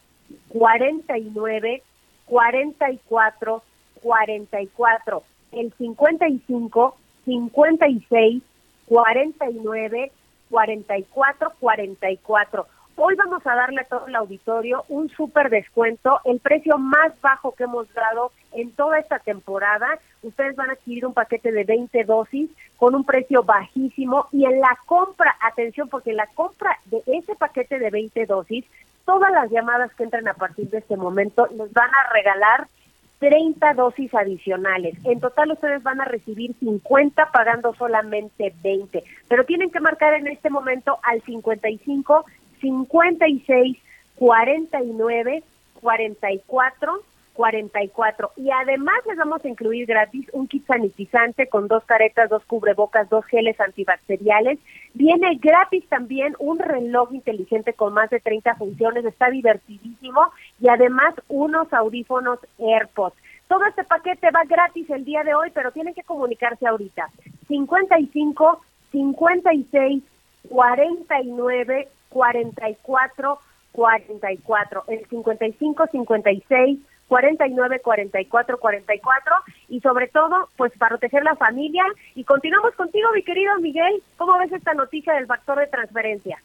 [0.47, 1.83] 49
[2.25, 3.63] 44
[4.01, 5.23] 44.
[5.51, 8.43] El 55 56
[8.85, 10.11] 49
[10.49, 12.67] 44 44.
[13.01, 17.55] Hoy vamos a darle a todo el auditorio un súper descuento, el precio más bajo
[17.55, 19.87] que hemos dado en toda esta temporada.
[20.21, 24.59] Ustedes van a adquirir un paquete de 20 dosis con un precio bajísimo y en
[24.59, 28.65] la compra, atención, porque en la compra de ese paquete de 20 dosis,
[29.05, 32.67] todas las llamadas que entren a partir de este momento nos van a regalar
[33.19, 34.95] 30 dosis adicionales.
[35.05, 40.27] En total ustedes van a recibir 50 pagando solamente 20, pero tienen que marcar en
[40.27, 42.25] este momento al 55
[42.59, 43.77] 56
[44.15, 45.43] 49
[45.81, 47.03] 44
[47.39, 52.43] 44 y además les vamos a incluir gratis un kit sanitizante con dos caretas, dos
[52.43, 54.59] cubrebocas, dos geles antibacteriales.
[54.93, 60.19] Viene gratis también un reloj inteligente con más de 30 funciones, está divertidísimo
[60.59, 63.15] y además unos audífonos AirPods.
[63.47, 67.09] Todo este paquete va gratis el día de hoy, pero tienen que comunicarse ahorita.
[67.47, 70.03] 55 56
[70.49, 73.39] 49 44
[73.71, 79.35] 44, el 55 56 49 44 44
[79.69, 81.83] y sobre todo pues para proteger la familia
[82.15, 86.39] y continuamos contigo mi querido Miguel ¿cómo ves esta noticia del factor de transferencia?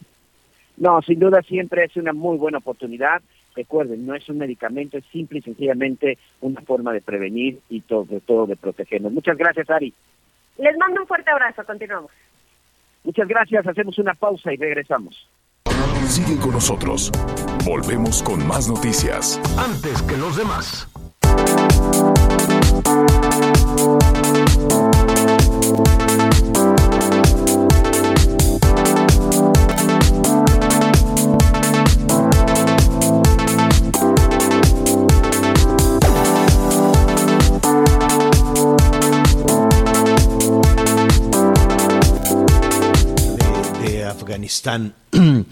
[0.77, 3.23] No, sin duda siempre es una muy buena oportunidad
[3.55, 8.21] recuerden, no es un medicamento, es simple y sencillamente una forma de prevenir y sobre
[8.21, 9.13] todo de protegernos.
[9.13, 9.93] Muchas gracias, Ari.
[10.59, 12.11] Les mando un fuerte abrazo, continuamos.
[13.03, 15.29] Muchas gracias, hacemos una pausa y regresamos.
[16.09, 17.11] Sigue con nosotros.
[17.65, 19.41] Volvemos con más noticias.
[19.57, 20.87] Antes que los demás.
[44.35, 44.95] Afganistán.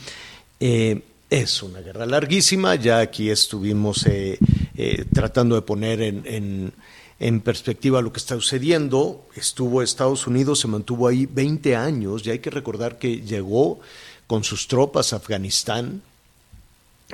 [0.64, 4.38] Eh, es una guerra larguísima, ya aquí estuvimos eh,
[4.76, 6.72] eh, tratando de poner en, en-
[7.18, 9.26] en perspectiva lo que está sucediendo.
[9.34, 13.80] Estuvo Estados Unidos, se mantuvo ahí 20 años, y hay que recordar que llegó
[14.28, 16.00] con sus tropas a Afganistán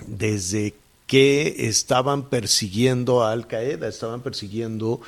[0.07, 0.74] desde
[1.07, 5.00] que estaban persiguiendo a Al Qaeda, estaban persiguiendo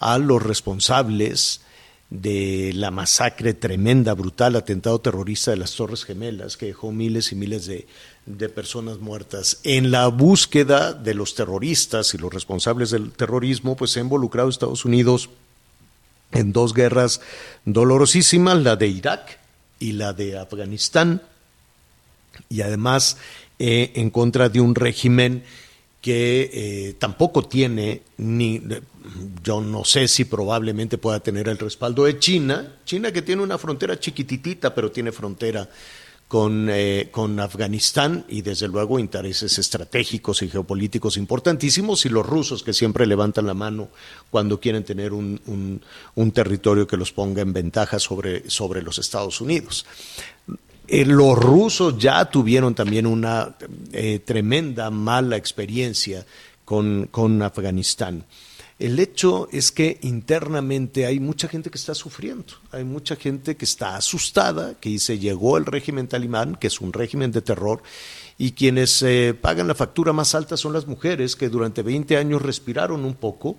[0.00, 1.62] a los responsables
[2.10, 7.34] de la masacre tremenda, brutal, atentado terrorista de las Torres Gemelas, que dejó miles y
[7.34, 7.86] miles de,
[8.26, 9.60] de personas muertas.
[9.64, 14.48] En la búsqueda de los terroristas y los responsables del terrorismo, pues se ha involucrado
[14.48, 15.30] Estados Unidos
[16.32, 17.20] en dos guerras
[17.64, 19.38] dolorosísimas, la de Irak
[19.78, 21.22] y la de Afganistán
[22.48, 23.16] y además
[23.58, 25.44] eh, en contra de un régimen
[26.06, 28.62] que eh, tampoco tiene ni
[29.42, 33.58] yo no sé si probablemente pueda tener el respaldo de China, China que tiene una
[33.58, 35.68] frontera chiquititita pero tiene frontera
[36.28, 42.62] con, eh, con Afganistán y desde luego intereses estratégicos y geopolíticos importantísimos y los rusos
[42.62, 43.88] que siempre levantan la mano
[44.30, 45.82] cuando quieren tener un, un-
[46.14, 49.84] un territorio que los ponga en ventaja sobre, sobre los Estados Unidos.
[50.88, 53.56] Eh, los rusos ya tuvieron también una
[53.92, 56.24] eh, tremenda mala experiencia
[56.64, 58.24] con, con Afganistán.
[58.78, 63.64] El hecho es que internamente hay mucha gente que está sufriendo, hay mucha gente que
[63.64, 67.82] está asustada, que dice llegó el régimen talibán, que es un régimen de terror,
[68.36, 72.42] y quienes eh, pagan la factura más alta son las mujeres que durante 20 años
[72.42, 73.56] respiraron un poco,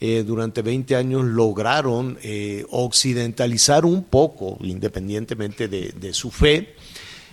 [0.00, 6.74] eh, durante 20 años lograron eh, occidentalizar un poco, independientemente de, de su fe.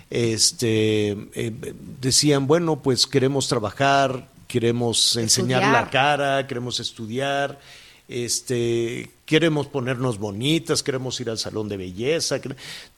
[0.10, 1.54] Este, eh,
[2.02, 7.60] decían, bueno, pues queremos trabajar, queremos enseñar la cara, queremos estudiar,
[8.08, 12.40] este, queremos ponernos bonitas, queremos ir al salón de belleza,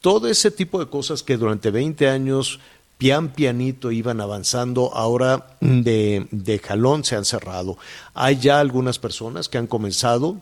[0.01, 2.59] todo ese tipo de cosas que durante 20 años
[2.99, 7.77] pian pianito iban avanzando, ahora de, de jalón se han cerrado.
[8.13, 10.35] Hay ya algunas personas que han comenzado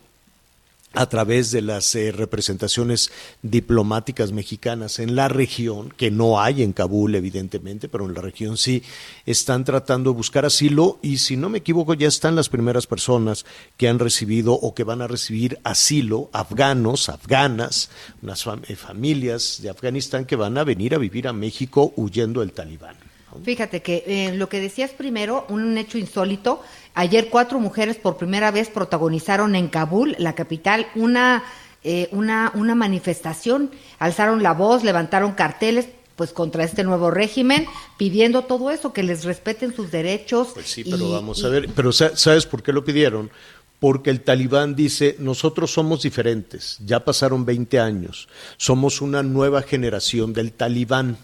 [0.94, 3.10] a través de las eh, representaciones
[3.42, 8.56] diplomáticas mexicanas en la región, que no hay en Kabul evidentemente, pero en la región
[8.56, 8.82] sí,
[9.26, 13.44] están tratando de buscar asilo y si no me equivoco ya están las primeras personas
[13.76, 17.90] que han recibido o que van a recibir asilo, afganos, afganas,
[18.22, 22.52] unas eh, familias de Afganistán que van a venir a vivir a México huyendo del
[22.52, 22.96] talibán.
[23.44, 26.62] Fíjate que eh, lo que decías primero, un hecho insólito,
[26.94, 31.44] ayer cuatro mujeres por primera vez protagonizaron en Kabul, la capital, una,
[31.84, 38.42] eh, una, una manifestación, alzaron la voz, levantaron carteles pues contra este nuevo régimen, pidiendo
[38.42, 40.48] todo eso, que les respeten sus derechos.
[40.54, 43.30] Pues sí, pero y- vamos y- a ver, pero sa- ¿sabes por qué lo pidieron?
[43.78, 50.32] Porque el talibán dice, nosotros somos diferentes, ya pasaron 20 años, somos una nueva generación
[50.32, 51.16] del talibán.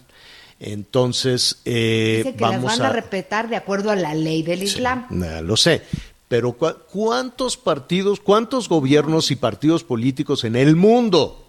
[0.60, 2.88] Entonces, eh, Dice que las vamos van a...
[2.88, 2.92] a...
[2.92, 5.06] respetar de acuerdo a la ley del Islam.
[5.10, 5.82] Nah, lo sé,
[6.28, 11.43] pero ¿cu- ¿cuántos partidos, cuántos gobiernos y partidos políticos en el mundo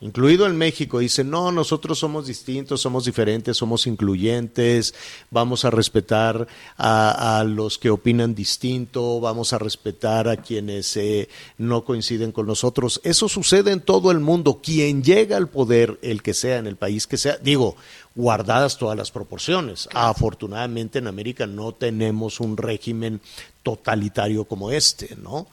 [0.00, 4.94] incluido en México, dicen, no, nosotros somos distintos, somos diferentes, somos incluyentes,
[5.30, 11.28] vamos a respetar a, a los que opinan distinto, vamos a respetar a quienes eh,
[11.58, 13.00] no coinciden con nosotros.
[13.04, 14.60] Eso sucede en todo el mundo.
[14.62, 17.76] Quien llega al poder, el que sea, en el país que sea, digo,
[18.14, 19.88] guardadas todas las proporciones.
[19.92, 23.20] Afortunadamente en América no tenemos un régimen
[23.62, 25.46] totalitario como este, ¿no?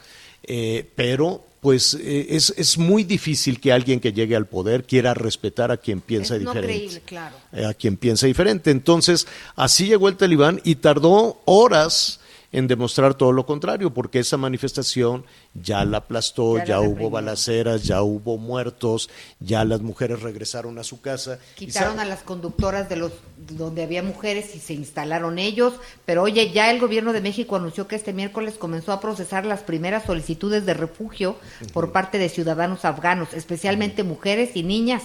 [0.43, 5.13] Eh, pero pues eh, es, es, muy difícil que alguien que llegue al poder quiera
[5.13, 6.75] respetar a quien piensa Es no diferente.
[6.75, 7.35] creíble, claro.
[7.51, 8.71] Eh, a quien piensa diferente.
[8.71, 12.19] Entonces, así llegó el talibán y tardó horas
[12.57, 16.87] en demostrar todo lo contrario, porque esa manifestación ya la aplastó, Ya ya, la hubo
[16.89, 17.09] reprimió.
[17.11, 21.37] balaceras, ya hubo muertos, ya las mujeres regresaron a su casa.
[21.53, 26.51] Quitaron a las conductoras de los donde había mujeres y se instalaron ellos, pero oye,
[26.51, 30.65] ya el gobierno de México anunció que este miércoles comenzó a procesar las primeras solicitudes
[30.65, 31.35] de refugio
[31.73, 35.03] por parte de ciudadanos afganos, especialmente mujeres y niñas.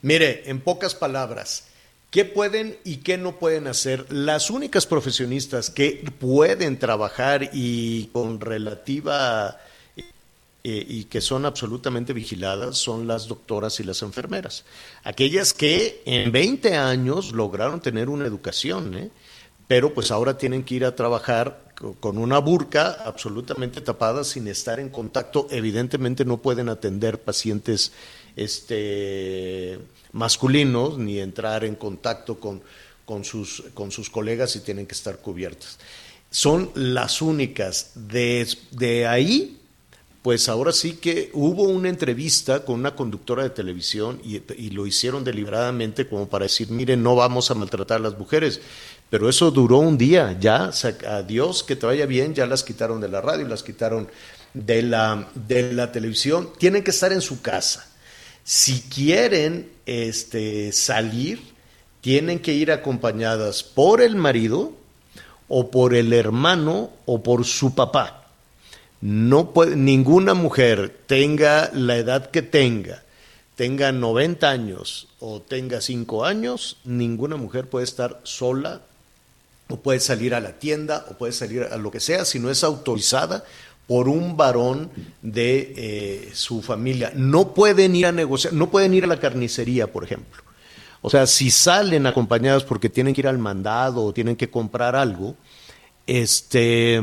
[0.00, 1.66] Mire, en pocas palabras,
[2.10, 4.12] ¿qué pueden y qué no pueden hacer?
[4.12, 9.58] Las únicas profesionistas que pueden trabajar y con relativa
[10.64, 14.64] eh, y que son absolutamente vigiladas son las doctoras y las enfermeras.
[15.04, 19.10] Aquellas que en 20 años lograron tener una educación, ¿eh?
[19.66, 24.48] pero pues ahora tienen que ir a trabajar co- con una burca absolutamente tapada sin
[24.48, 25.46] estar en contacto.
[25.50, 27.92] Evidentemente no pueden atender pacientes
[28.34, 29.78] este,
[30.12, 32.62] masculinos ni entrar en contacto con,
[33.04, 35.78] con, sus, con sus colegas y tienen que estar cubiertas.
[36.30, 37.92] Son las únicas.
[37.94, 39.54] De, ahí
[40.22, 45.24] pues ahora sí que hubo una entrevista con una conductora de televisión y, lo hicieron
[45.24, 48.60] deliberadamente como para decir, miren, no vamos a maltratar a las mujeres.
[49.08, 50.70] Pero eso duró un día, ya,
[51.08, 54.08] adiós, que te vaya bien, ya las quitaron de la radio, las quitaron
[54.52, 56.50] de la, de la televisión.
[56.58, 57.88] Tienen que estar en su casa.
[58.48, 61.38] Si quieren este, salir,
[62.00, 64.72] tienen que ir acompañadas por el marido
[65.48, 68.24] o por el hermano o por su papá.
[69.02, 73.02] No puede, ninguna mujer tenga la edad que tenga,
[73.54, 78.80] tenga 90 años o tenga 5 años, ninguna mujer puede estar sola
[79.68, 82.48] o puede salir a la tienda o puede salir a lo que sea si no
[82.48, 83.44] es autorizada
[83.88, 84.90] por un varón
[85.22, 87.10] de eh, su familia.
[87.16, 90.42] No pueden ir a negociar, no pueden ir a la carnicería, por ejemplo.
[91.00, 94.94] O sea, si salen acompañadas porque tienen que ir al mandado o tienen que comprar
[94.94, 95.36] algo,
[96.06, 97.00] este,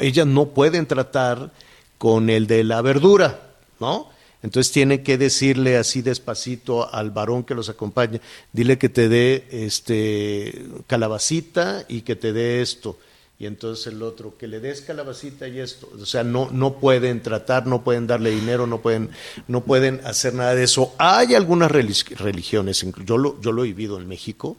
[0.00, 1.50] ellas no pueden tratar
[1.96, 4.10] con el de la verdura, ¿no?
[4.42, 8.20] Entonces tiene que decirle así despacito al varón que los acompaña,
[8.52, 12.98] dile que te dé este calabacita y que te dé esto.
[13.42, 15.90] Y entonces el otro, que le des calabacita y esto.
[16.00, 19.10] O sea, no, no pueden tratar, no pueden darle dinero, no pueden,
[19.48, 20.94] no pueden hacer nada de eso.
[20.96, 24.56] Hay algunas relig- religiones, yo lo, yo lo he vivido en México,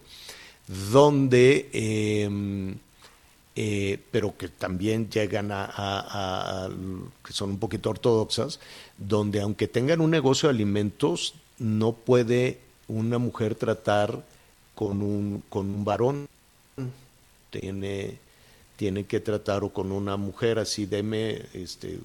[0.92, 2.76] donde eh,
[3.56, 6.70] eh, pero que también llegan a- a-
[7.26, 8.60] que son un poquito ortodoxas,
[8.98, 12.58] donde aunque tengan un negocio de alimentos, no puede
[12.90, 14.22] una mujer tratar
[14.76, 16.28] con un, con un varón.
[17.50, 18.18] Tiene,
[18.84, 22.00] tiene que tratar o con una mujer así, deme este,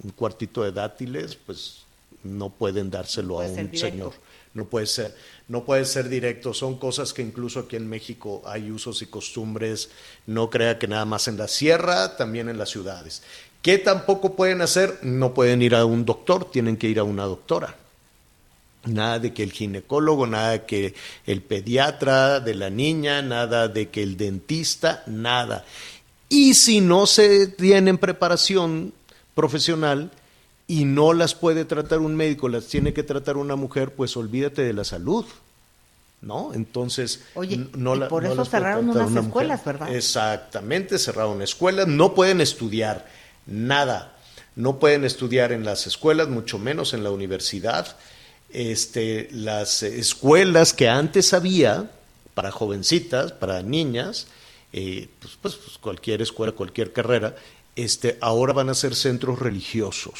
[0.00, 1.78] un cuartito de dátiles, pues
[2.22, 4.12] no pueden dárselo a un señor.
[4.54, 5.12] No puede ser,
[5.48, 6.54] no puede ser directo.
[6.54, 9.90] Son cosas que incluso aquí en México hay usos y costumbres.
[10.24, 13.24] No crea que nada más en la sierra, también en las ciudades.
[13.60, 15.00] ¿Qué tampoco pueden hacer?
[15.02, 17.74] No pueden ir a un doctor, tienen que ir a una doctora.
[18.84, 20.94] Nada de que el ginecólogo, nada de que
[21.26, 25.64] el pediatra de la niña, nada de que el dentista, nada.
[26.30, 28.94] Y si no se tienen preparación
[29.34, 30.10] profesional
[30.66, 34.62] y no las puede tratar un médico, las tiene que tratar una mujer, pues olvídate
[34.62, 35.26] de la salud.
[36.22, 36.52] ¿No?
[36.52, 39.24] Entonces, Oye, no y la- por no eso cerraron unas una mujer.
[39.24, 39.94] escuelas, ¿verdad?
[39.94, 43.08] Exactamente, cerraron escuelas, no pueden estudiar
[43.46, 44.14] nada,
[44.54, 47.96] no pueden estudiar en las escuelas, mucho menos en la universidad.
[48.50, 51.90] Este, las escuelas que antes había
[52.34, 54.26] para jovencitas, para niñas,
[54.72, 57.34] pues, pues, pues, cualquier escuela, cualquier carrera,
[57.76, 60.18] este, ahora van a ser centros religiosos.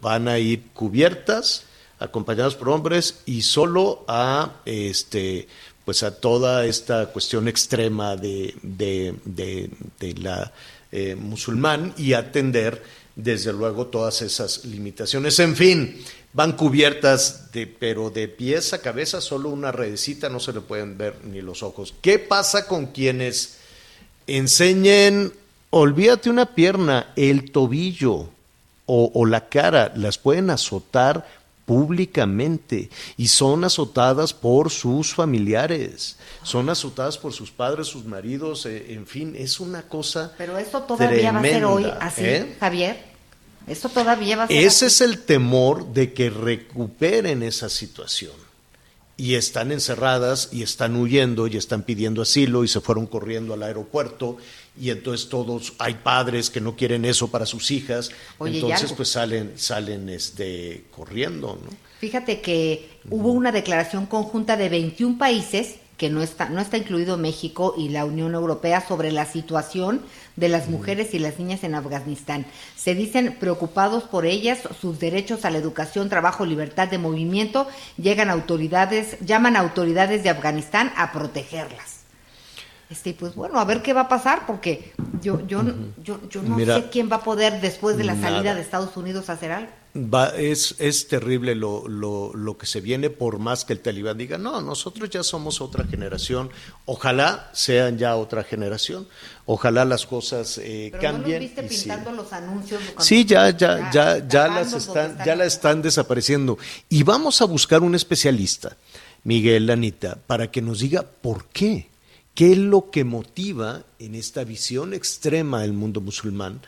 [0.00, 1.64] Van a ir cubiertas,
[1.98, 5.48] acompañadas por hombres y solo a este
[5.84, 9.68] pues a toda esta cuestión extrema de, de, de-
[10.00, 10.50] de la
[10.90, 12.82] eh, musulmán y atender
[13.16, 15.38] desde luego todas esas limitaciones.
[15.40, 16.02] En fin,
[16.32, 20.96] van cubiertas de, pero de pies a cabeza, solo una redecita, no se le pueden
[20.96, 21.92] ver ni los ojos.
[22.00, 23.58] ¿Qué pasa con quienes
[24.26, 25.32] enseñen,
[25.70, 28.28] olvídate una pierna, el tobillo
[28.86, 31.26] o, o la cara, las pueden azotar
[31.66, 38.92] públicamente y son azotadas por sus familiares, son azotadas por sus padres, sus maridos, eh,
[38.92, 40.32] en fin, es una cosa.
[40.36, 42.56] Pero esto todavía va a ser hoy así, ¿eh?
[42.60, 43.14] Javier.
[43.66, 44.86] Esto todavía va a ser Ese así.
[44.86, 48.43] es el temor de que recuperen esa situación.
[49.16, 53.62] Y están encerradas y están huyendo y están pidiendo asilo y se fueron corriendo al
[53.62, 54.38] aeropuerto
[54.80, 59.08] y entonces todos hay padres que no quieren eso para sus hijas, Oye, entonces pues
[59.08, 61.70] salen salen este corriendo, ¿no?
[62.00, 67.16] Fíjate que hubo una declaración conjunta de 21 países que no está no está incluido
[67.16, 70.02] México y la Unión Europea sobre la situación
[70.36, 72.46] de las mujeres y las niñas en Afganistán.
[72.76, 78.30] Se dicen preocupados por ellas, sus derechos a la educación, trabajo, libertad de movimiento, llegan
[78.30, 81.93] autoridades, llaman a autoridades de Afganistán a protegerlas.
[82.90, 85.62] Este, pues bueno, a ver qué va a pasar, porque yo, yo,
[86.02, 88.96] yo, yo no Mira, sé quién va a poder después de la salida de Estados
[88.96, 89.70] Unidos hacer algo.
[89.96, 94.18] Va, es, es terrible lo, lo, lo que se viene, por más que el talibán
[94.18, 96.50] diga, no, nosotros ya somos otra generación,
[96.84, 99.06] ojalá sean ya otra generación,
[99.46, 101.38] ojalá las cosas eh, Pero cambien.
[101.38, 101.88] ¿no los viste y sí.
[101.88, 102.82] pintando los anuncios?
[102.98, 106.58] Sí, ya, ya, ya, ya las están, ya la están desapareciendo.
[106.88, 108.76] Y vamos a buscar un especialista,
[109.22, 111.93] Miguel Anita, para que nos diga por qué.
[112.34, 116.60] ¿Qué es lo que motiva en esta visión extrema del mundo musulmán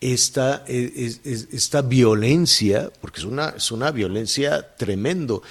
[0.00, 2.90] esta, es- es- esta violencia?
[3.00, 5.42] Porque es una, es una violencia tremendo.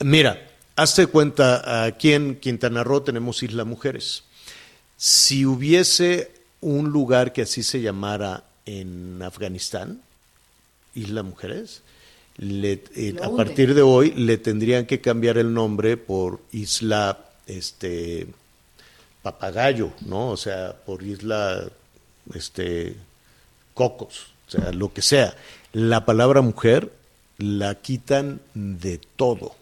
[0.00, 4.24] Mira, hazte cuenta, aquí en Quintana Roo tenemos Isla Mujeres.
[4.96, 10.00] Si hubiese un lugar que así se llamara en Afganistán,
[10.96, 11.82] Isla Mujeres,
[12.38, 18.26] le- eh, a partir de hoy le tendrían que cambiar el nombre por Isla este
[19.26, 20.28] Papagayo, ¿no?
[20.30, 21.64] O sea, por Isla
[22.32, 22.94] este
[23.74, 25.34] Cocos, o sea, lo que sea.
[25.72, 26.92] La palabra mujer
[27.38, 29.56] la quitan de todo.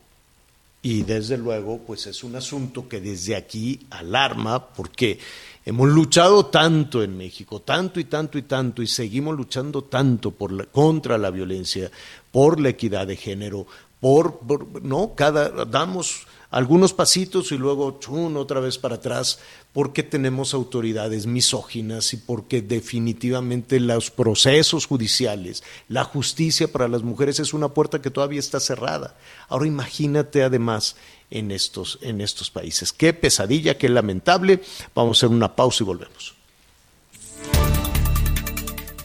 [0.82, 5.18] Y desde luego, pues es un asunto que desde aquí alarma porque
[5.64, 10.52] hemos luchado tanto en México, tanto y tanto y tanto, y seguimos luchando tanto por
[10.52, 11.90] la- contra la violencia,
[12.30, 13.66] por la equidad de género,
[13.98, 19.40] por, por- no, cada damos algunos pasitos y luego chun, otra vez para atrás,
[19.72, 27.40] porque tenemos autoridades misóginas y porque definitivamente los procesos judiciales, la justicia para las mujeres
[27.40, 29.16] es una puerta que todavía está cerrada.
[29.48, 30.94] Ahora imagínate además
[31.28, 32.92] en estos, en estos países.
[32.92, 34.62] Qué pesadilla, qué lamentable.
[34.94, 36.36] Vamos a hacer una pausa y volvemos.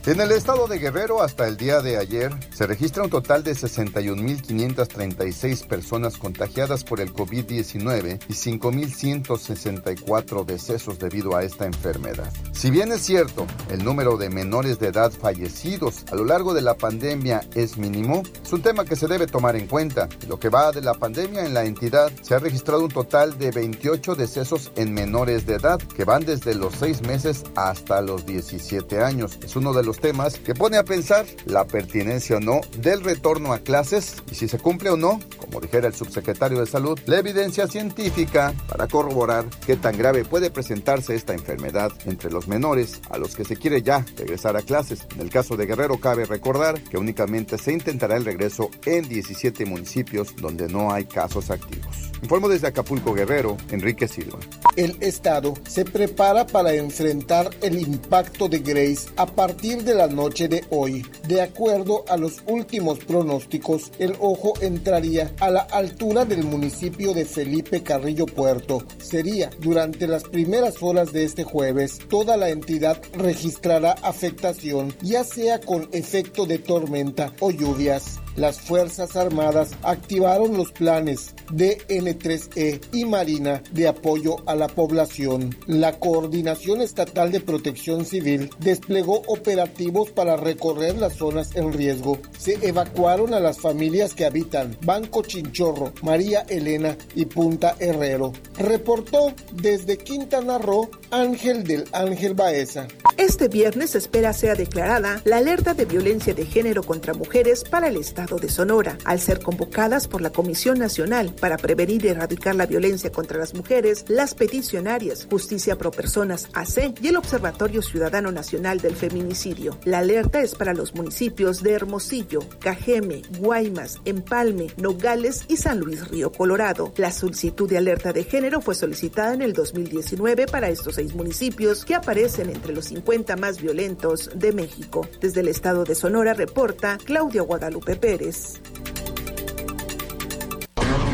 [0.10, 3.51] En el estado de Guerrero, hasta el día de ayer, se registra un total de
[3.51, 12.34] 61.536 personas contagiadas por el COVID-19 y 5.164 decesos debido a esta enfermedad.
[12.53, 16.64] Si bien es cierto, el número de menores de edad fallecidos a lo largo de
[16.64, 20.10] la pandemia es mínimo, es un tema que se debe tomar en cuenta.
[20.28, 23.51] Lo que va de la pandemia en la entidad, se ha registrado un total de
[23.51, 29.03] 28 decesos en menores de edad, que van desde los 6 meses hasta los 17
[29.03, 29.38] años.
[29.43, 33.54] Es uno de los temas que pone a pensar la pertinencia o no del retorno
[33.54, 37.20] a clases y si se cumple o no, como dijera el subsecretario de Salud, la
[37.20, 43.18] evidencia científica para corroborar qué tan grave puede presentarse esta enfermedad entre los menores a
[43.18, 45.08] los que se quiere ya regresar a clases.
[45.16, 49.66] En el caso de Guerrero cabe recordar que únicamente se intentará el regreso en 17
[49.66, 52.10] municipios donde no hay casos activos.
[52.22, 54.39] Informo desde Acapulco Guerrero, Enrique Silva.
[54.76, 60.48] El Estado se prepara para enfrentar el impacto de Grace a partir de la noche
[60.48, 61.06] de hoy.
[61.28, 67.26] De acuerdo a los últimos pronósticos, el ojo entraría a la altura del municipio de
[67.26, 68.84] Felipe Carrillo Puerto.
[69.02, 72.00] Sería durante las primeras horas de este jueves.
[72.10, 78.20] Toda la entidad registrará afectación, ya sea con efecto de tormenta o lluvias.
[78.40, 85.54] Las Fuerzas Armadas activaron los planes de N3E y Marina de apoyo a la población.
[85.68, 92.18] La Coordinación Estatal de Protección Civil desplegó operativos para recorrer las zonas en riesgo.
[92.38, 98.32] Se evacuaron a las familias que habitan Banco Chinchorro, María Elena y Punta Herrero.
[98.58, 102.88] Reportó desde Quintana Roo Ángel del Ángel Baeza.
[103.18, 107.97] Este viernes espera sea declarada la alerta de violencia de género contra mujeres para el
[107.97, 112.68] estado de Sonora, al ser convocadas por la Comisión Nacional para prevenir y erradicar la
[112.68, 118.80] violencia contra las mujeres, las peticionarias Justicia Pro Personas AC y el Observatorio Ciudadano Nacional
[118.80, 119.78] del Feminicidio.
[119.86, 126.07] La alerta es para los municipios de Hermosillo, Cajeme, Guaymas, Empalme, Nogales y San Luis
[126.07, 126.93] Río Colorado.
[126.97, 131.86] La solicitud de alerta de género fue solicitada en el 2019 para estos seis municipios
[131.86, 135.08] que aparecen entre los 50 más violentos de México.
[135.22, 138.60] Desde el estado de Sonora reporta Claudia Guadalupe Pérez.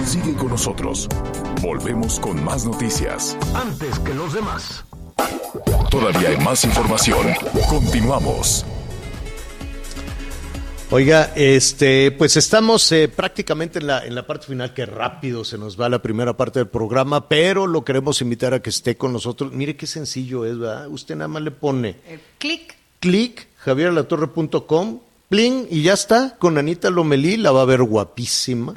[0.03, 1.07] Sigue con nosotros.
[1.61, 3.37] Volvemos con más noticias.
[3.53, 4.83] Antes que los demás.
[5.91, 7.27] Todavía hay más información.
[7.69, 8.65] Continuamos.
[10.91, 15.57] Oiga, este, pues estamos eh, prácticamente en la, en la parte final, que rápido se
[15.57, 19.11] nos va la primera parte del programa, pero lo queremos invitar a que esté con
[19.11, 19.51] nosotros.
[19.51, 20.87] Mire qué sencillo es, ¿verdad?
[20.87, 21.97] Usted nada más le pone
[22.37, 22.75] clic.
[22.99, 28.75] clic, javieralatorre.com, pling, y ya está, con Anita Lomelí, la va a ver guapísima.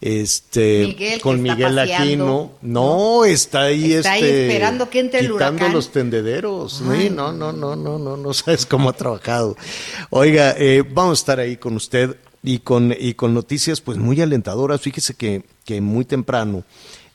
[0.00, 1.78] Este, Miguel, con Miguel.
[1.78, 2.52] Aquino.
[2.62, 5.72] No, está ahí, Está ahí este, esperando que entre el quitando huracán.
[5.74, 6.82] los tendederos.
[6.88, 7.10] Ay.
[7.10, 9.56] No, no, no, no, no, no sabes cómo ha trabajado.
[10.08, 14.20] Oiga, eh, vamos a estar ahí con usted y con, y con noticias pues muy
[14.22, 14.80] alentadoras.
[14.80, 16.64] Fíjese que, que muy temprano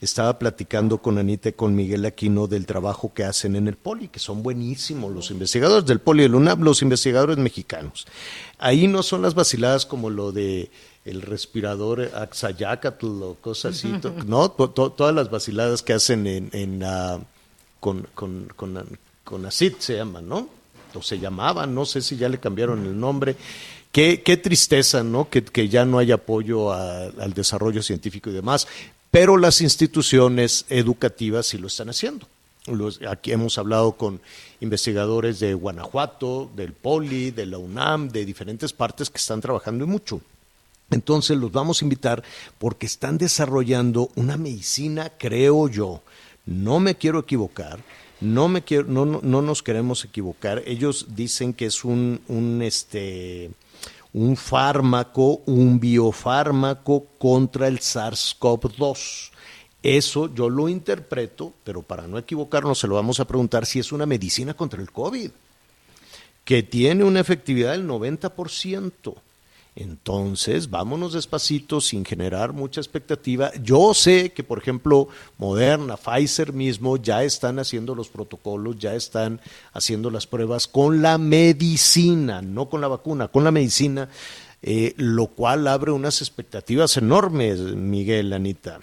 [0.00, 4.08] estaba platicando con Anita y con Miguel Aquino del trabajo que hacen en el Poli,
[4.08, 8.06] que son buenísimos los investigadores del Poli del UNAM, los investigadores mexicanos.
[8.58, 10.70] Ahí no son las vaciladas como lo de
[11.04, 13.92] el respirador Axayacatl o cosas así,
[14.26, 17.18] no, To- to- todas las vaciladas que hacen en, en ah,
[17.80, 20.48] con, con, con, con ACID se llaman, ¿no?
[20.94, 23.36] O se llamaban, no sé si ya le cambiaron el nombre.
[23.92, 25.28] Qué, qué tristeza, ¿no?
[25.30, 28.66] Que, que ya no hay apoyo a- al desarrollo científico y demás,
[29.18, 32.28] pero las instituciones educativas sí lo están haciendo.
[33.08, 34.20] Aquí hemos hablado con
[34.60, 40.20] investigadores de Guanajuato, del Poli, de la UNAM, de diferentes partes que están trabajando mucho.
[40.90, 42.22] Entonces los vamos a invitar
[42.58, 46.02] porque están desarrollando una medicina, creo yo,
[46.44, 47.78] no me quiero equivocar,
[48.20, 50.62] no me quiero, no nos queremos equivocar.
[50.66, 53.50] Ellos dicen que es un, un este
[54.16, 59.30] un fármaco, un biofármaco contra el SARS-CoV-2.
[59.82, 63.92] Eso yo lo interpreto, pero para no equivocarnos se lo vamos a preguntar si es
[63.92, 65.30] una medicina contra el COVID,
[66.46, 69.14] que tiene una efectividad del 90%.
[69.78, 73.52] Entonces, vámonos despacito sin generar mucha expectativa.
[73.62, 79.38] Yo sé que, por ejemplo, Moderna, Pfizer mismo ya están haciendo los protocolos, ya están
[79.74, 84.08] haciendo las pruebas con la medicina, no con la vacuna, con la medicina,
[84.62, 88.80] eh, lo cual abre unas expectativas enormes, Miguel, Anita.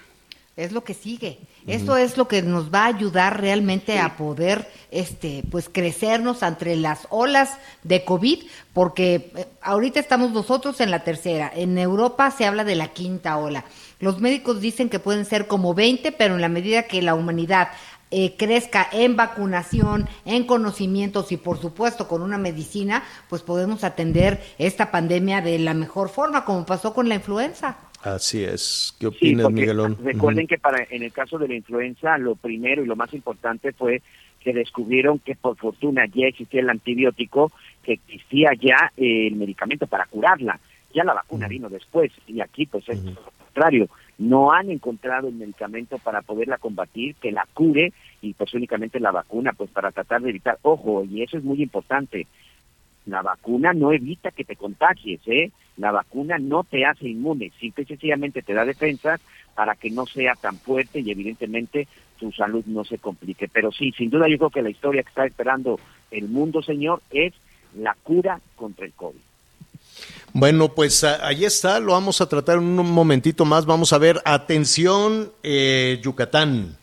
[0.56, 1.40] Es lo que sigue.
[1.66, 6.76] Eso es lo que nos va a ayudar realmente a poder, este, pues crecernos entre
[6.76, 11.52] las olas de COVID, porque eh, ahorita estamos nosotros en la tercera.
[11.56, 13.66] En Europa se habla de la quinta ola.
[14.00, 17.70] Los médicos dicen que pueden ser como 20, pero en la medida que la humanidad
[18.12, 24.40] eh, crezca en vacunación, en conocimientos y por supuesto con una medicina, pues podemos atender
[24.60, 27.76] esta pandemia de la mejor forma, como pasó con la influenza.
[28.04, 28.94] Así es.
[29.00, 29.98] ¿Qué Sí, opinas, porque Miguelón?
[30.04, 33.72] Recuerden que para en el caso de la influenza, lo primero y lo más importante
[33.72, 34.02] fue
[34.42, 39.88] que descubrieron que por fortuna ya existía el antibiótico, que existía ya eh, el medicamento
[39.88, 40.60] para curarla.
[40.94, 43.88] Ya la vacuna vino después y aquí pues es lo contrario.
[44.18, 49.12] No han encontrado el medicamento para poderla combatir, que la cure y pues únicamente la
[49.12, 50.60] vacuna pues para tratar de evitar.
[50.62, 52.28] Ojo, y eso es muy importante.
[53.06, 55.52] La vacuna no evita que te contagies, ¿eh?
[55.78, 59.20] La vacuna no te hace inmune, simple y sencillamente te da defensas
[59.56, 61.88] para que no sea tan fuerte y evidentemente
[62.20, 63.48] tu salud no se complique.
[63.48, 65.80] Pero sí, sin duda yo creo que la historia que está esperando
[66.12, 67.34] el mundo, señor, es
[67.76, 69.20] la cura contra el COVID.
[70.34, 73.66] Bueno, pues ahí está, lo vamos a tratar en un momentito más.
[73.66, 76.76] Vamos a ver, atención, eh, Yucatán,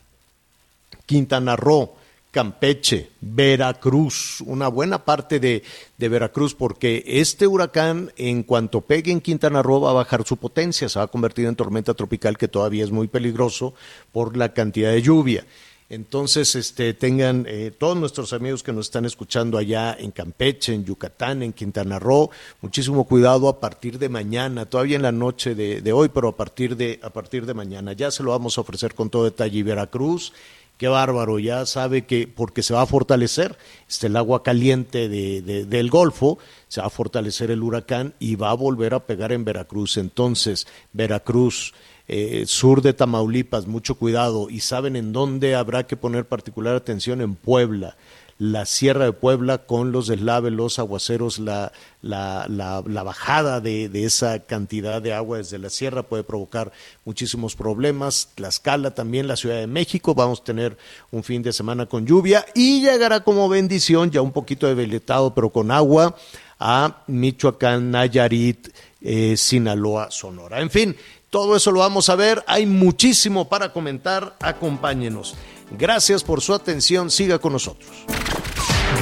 [1.06, 1.96] Quintana Roo,
[2.31, 5.64] Campeche, Veracruz, una buena parte de,
[5.99, 10.37] de Veracruz, porque este huracán, en cuanto pegue en Quintana Roo, va a bajar su
[10.37, 13.74] potencia, se va a convertir en tormenta tropical, que todavía es muy peligroso
[14.12, 15.45] por la cantidad de lluvia.
[15.91, 20.85] Entonces, este, tengan eh, todos nuestros amigos que nos están escuchando allá en Campeche, en
[20.85, 25.81] Yucatán, en Quintana Roo, muchísimo cuidado a partir de mañana, todavía en la noche de,
[25.81, 27.93] de hoy, pero a partir de, a partir de mañana.
[27.93, 29.64] Ya se lo vamos a ofrecer con todo detalle.
[29.64, 30.33] Veracruz,
[30.81, 35.43] qué bárbaro, ya sabe que porque se va a fortalecer este, el agua caliente de,
[35.43, 39.31] de- del Golfo, se va a fortalecer el huracán y va a volver a pegar
[39.31, 39.99] en Veracruz.
[39.99, 41.74] Entonces, Veracruz,
[42.09, 44.49] eh, sur de Tamaulipas, mucho cuidado.
[44.49, 47.20] ¿Y saben en dónde habrá que poner particular atención?
[47.20, 47.99] En Puebla.
[48.41, 53.91] La Sierra de Puebla con los deslaves, los aguaceros, la, la, la, la bajada de,
[53.91, 56.72] de esa cantidad de agua desde la sierra puede provocar
[57.05, 58.30] muchísimos problemas.
[58.36, 60.78] Tlaxcala también, la Ciudad de México, vamos a tener
[61.11, 65.51] un fin de semana con lluvia y llegará como bendición, ya un poquito debilitado, pero
[65.51, 66.16] con agua,
[66.59, 68.68] a Michoacán, Nayarit,
[69.03, 70.62] eh, Sinaloa, Sonora.
[70.62, 70.97] En fin,
[71.28, 72.43] todo eso lo vamos a ver.
[72.47, 74.34] Hay muchísimo para comentar.
[74.41, 75.34] Acompáñenos.
[75.70, 77.10] Gracias por su atención.
[77.10, 77.90] Siga con nosotros.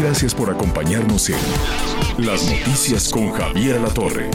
[0.00, 1.38] Gracias por acompañarnos en
[2.18, 4.30] Las Noticias con Javier La Torre.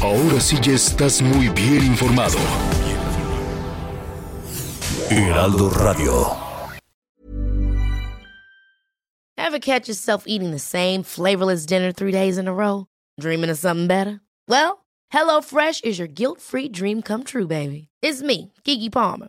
[0.00, 2.36] Ahora sí ya estás muy bien informado.
[5.10, 6.36] Heraldo Radio.
[9.36, 12.86] Ever catch yourself eating the same flavorless dinner three days in a row?
[13.20, 14.20] Dreaming of something better?
[14.48, 17.88] Well, HelloFresh is your guilt-free dream come true, baby.
[18.02, 19.28] It's me, Kiki Palmer.